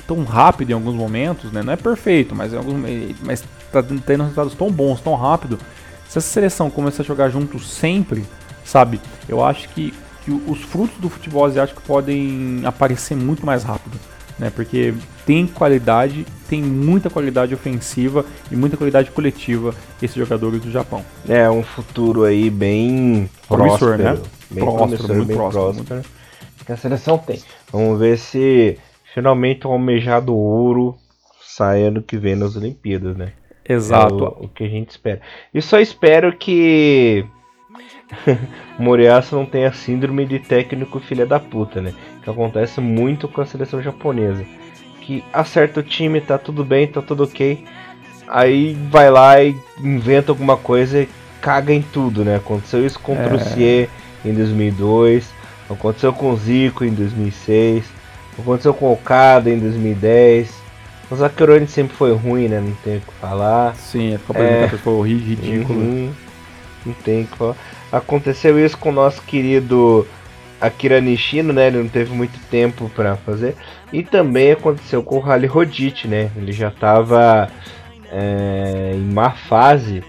[0.07, 2.81] tão rápido em alguns momentos, né, não é perfeito, mas, alguns,
[3.23, 5.59] mas tá tendo resultados tão bons, tão rápido.
[6.09, 8.25] Se essa seleção começar a jogar junto sempre,
[8.65, 9.01] sabe?
[9.29, 9.93] Eu acho que,
[10.25, 13.99] que os frutos do futebol asiático podem aparecer muito mais rápido,
[14.39, 14.51] né?
[14.55, 14.95] Porque
[15.27, 21.05] tem qualidade, tem muita qualidade ofensiva e muita qualidade coletiva esses jogadores do Japão.
[21.29, 24.23] É um futuro aí bem promissor, próspero, né?
[24.51, 26.03] Bem próspero, muito bem próximo, próspero.
[26.65, 27.43] Que a seleção tem.
[27.73, 28.79] Vamos ver se
[29.15, 30.97] finalmente o almejado ouro
[31.41, 33.33] sai ano que vem nas Olimpíadas, né?
[33.69, 34.15] Exato.
[34.15, 35.21] É o, o, que a gente espera.
[35.53, 37.25] E só espero que
[38.79, 41.93] Moriaço não tem a síndrome de técnico filha da puta, né?
[42.23, 44.45] Que acontece muito com a seleção japonesa.
[45.01, 47.65] Que acerta o time, tá tudo bem, tá tudo ok.
[48.27, 51.09] Aí vai lá e inventa alguma coisa e
[51.41, 52.37] caga em tudo, né?
[52.37, 53.25] Aconteceu isso com é.
[53.25, 53.89] o Trussier
[54.25, 55.33] em 2002,
[55.71, 57.85] aconteceu com o Zico em 2006,
[58.39, 60.59] aconteceu com o Okada em 2010.
[61.11, 62.61] O Zakironi sempre foi ruim, né?
[62.61, 63.75] Não tem o que falar.
[63.77, 64.69] Sim, a Copa é...
[64.69, 65.79] foi ridículo.
[65.79, 66.13] Uhum.
[66.85, 67.57] Não tem o que falar.
[67.91, 70.07] Aconteceu isso com o nosso querido
[70.61, 71.69] Akira Nishino, né?
[71.69, 73.57] Ele não teve muito tempo para fazer.
[73.93, 76.31] E também aconteceu com o Rally Rodit, né?
[76.37, 77.49] Ele já estava
[78.11, 80.03] é, em má fase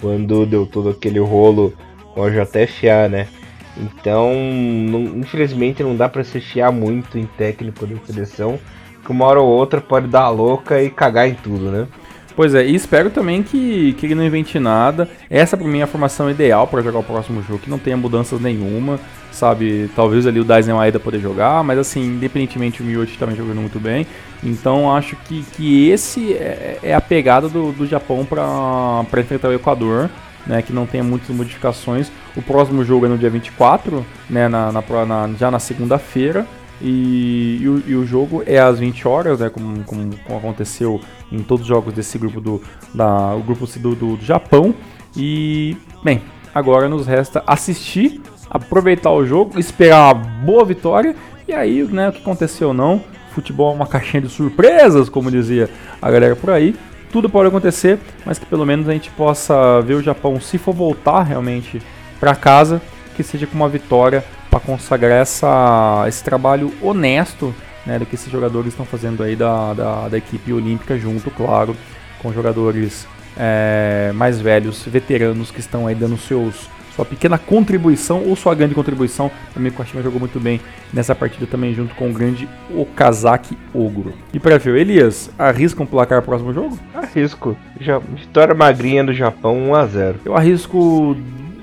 [0.00, 1.72] quando deu todo aquele rolo
[2.14, 3.28] com a JFA, né?
[3.76, 8.58] Então, não, infelizmente, não dá para se fiar muito em técnico da seleção,
[9.02, 11.86] que uma hora ou outra pode dar louca e cagar em tudo, né?
[12.34, 15.08] Pois é, e espero também que, que ele não invente nada.
[15.28, 17.96] Essa pra mim é a formação ideal para jogar o próximo jogo, que não tenha
[17.96, 18.98] mudanças nenhuma,
[19.30, 19.90] sabe?
[19.94, 23.78] Talvez ali o Daisen ainda poder jogar, mas assim, independentemente o Miyoshi também jogando muito
[23.78, 24.06] bem.
[24.42, 29.54] Então acho que, que esse é, é a pegada do, do Japão para enfrentar o
[29.54, 30.08] Equador.
[30.44, 32.10] Né, que não tenha muitas modificações.
[32.34, 36.44] O próximo jogo é no dia 24, né, na, na, na já na segunda-feira.
[36.82, 41.00] E, e, o, e, o, jogo é às 20 horas, né, como, como, como, aconteceu
[41.30, 42.60] em todos os jogos desse grupo do,
[42.92, 44.74] da, o grupo do, do, do Japão.
[45.16, 46.20] E, bem,
[46.52, 48.20] agora nos resta assistir,
[48.50, 51.14] aproveitar o jogo, esperar uma boa vitória.
[51.46, 55.30] E aí, né, o que aconteceu ou não, futebol é uma caixinha de surpresas, como
[55.30, 55.70] dizia
[56.00, 56.74] a galera por aí.
[57.12, 60.74] Tudo pode acontecer, mas que pelo menos a gente possa ver o Japão, se for
[60.74, 61.80] voltar realmente
[62.18, 62.82] para casa,
[63.14, 67.54] que seja com uma vitória para consagrar essa, esse trabalho honesto
[67.86, 71.74] né, do que esses jogadores estão fazendo aí da, da, da equipe olímpica junto, claro,
[72.18, 78.36] com jogadores é, mais velhos, veteranos que estão aí dando seus sua pequena contribuição ou
[78.36, 79.30] sua grande contribuição.
[79.54, 80.60] Também o Kashima jogou muito bem
[80.92, 82.46] nessa partida também junto com o grande
[82.76, 84.12] Okazaki Oguro.
[84.34, 86.78] E para ver, Elias, arrisca um placar pro próximo jogo?
[86.94, 87.56] Arrisco.
[87.80, 90.16] Já, vitória magrinha do Japão 1x0.
[90.26, 91.16] Eu arrisco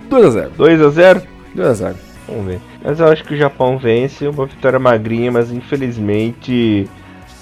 [0.10, 0.50] 2x0.
[0.58, 1.22] 2x0?
[1.56, 1.96] 2x0.
[2.28, 2.69] Vamos ver.
[2.84, 6.90] Mas eu acho que o Japão vence, uma vitória magrinha, mas infelizmente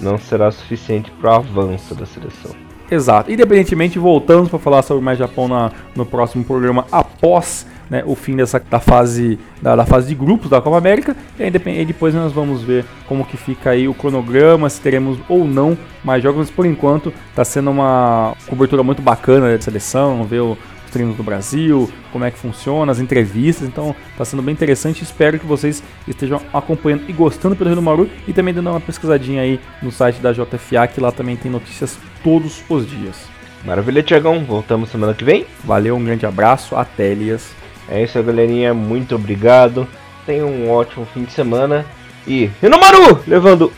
[0.00, 2.52] não será suficiente para o avanço da seleção.
[2.90, 3.30] Exato.
[3.30, 8.36] Independentemente, voltamos para falar sobre mais Japão na, no próximo programa após né, o fim
[8.36, 12.32] dessa da fase da, da, fase de grupos da Copa América e aí, depois nós
[12.32, 16.66] vamos ver como que fica aí o cronograma, se teremos ou não mais jogos, por
[16.66, 20.58] enquanto está sendo uma cobertura muito bacana da seleção, ver o,
[20.88, 25.02] treinos do Brasil, como é que funciona, as entrevistas, então está sendo bem interessante.
[25.02, 28.80] Espero que vocês estejam acompanhando e gostando pelo Rio do Maru e também dando uma
[28.80, 33.38] pesquisadinha aí no site da JFA, que lá também tem notícias todos os dias.
[33.64, 34.44] Maravilha, Tiagão.
[34.44, 35.44] Voltamos semana que vem.
[35.64, 37.50] Valeu, um grande abraço, até Elias.
[37.88, 38.72] É isso, galerinha.
[38.72, 39.86] Muito obrigado.
[40.24, 41.84] Tenha um ótimo fim de semana.
[42.26, 43.72] E Rinomaru levando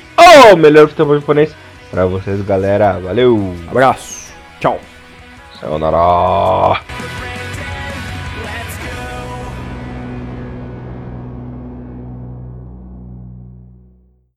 [0.53, 1.55] o melhor futebol japonês
[1.91, 2.99] para vocês, galera.
[2.99, 3.55] Valeu.
[3.69, 4.33] Abraço.
[4.61, 4.90] Tchau.
[5.61, 7.30] さようなら。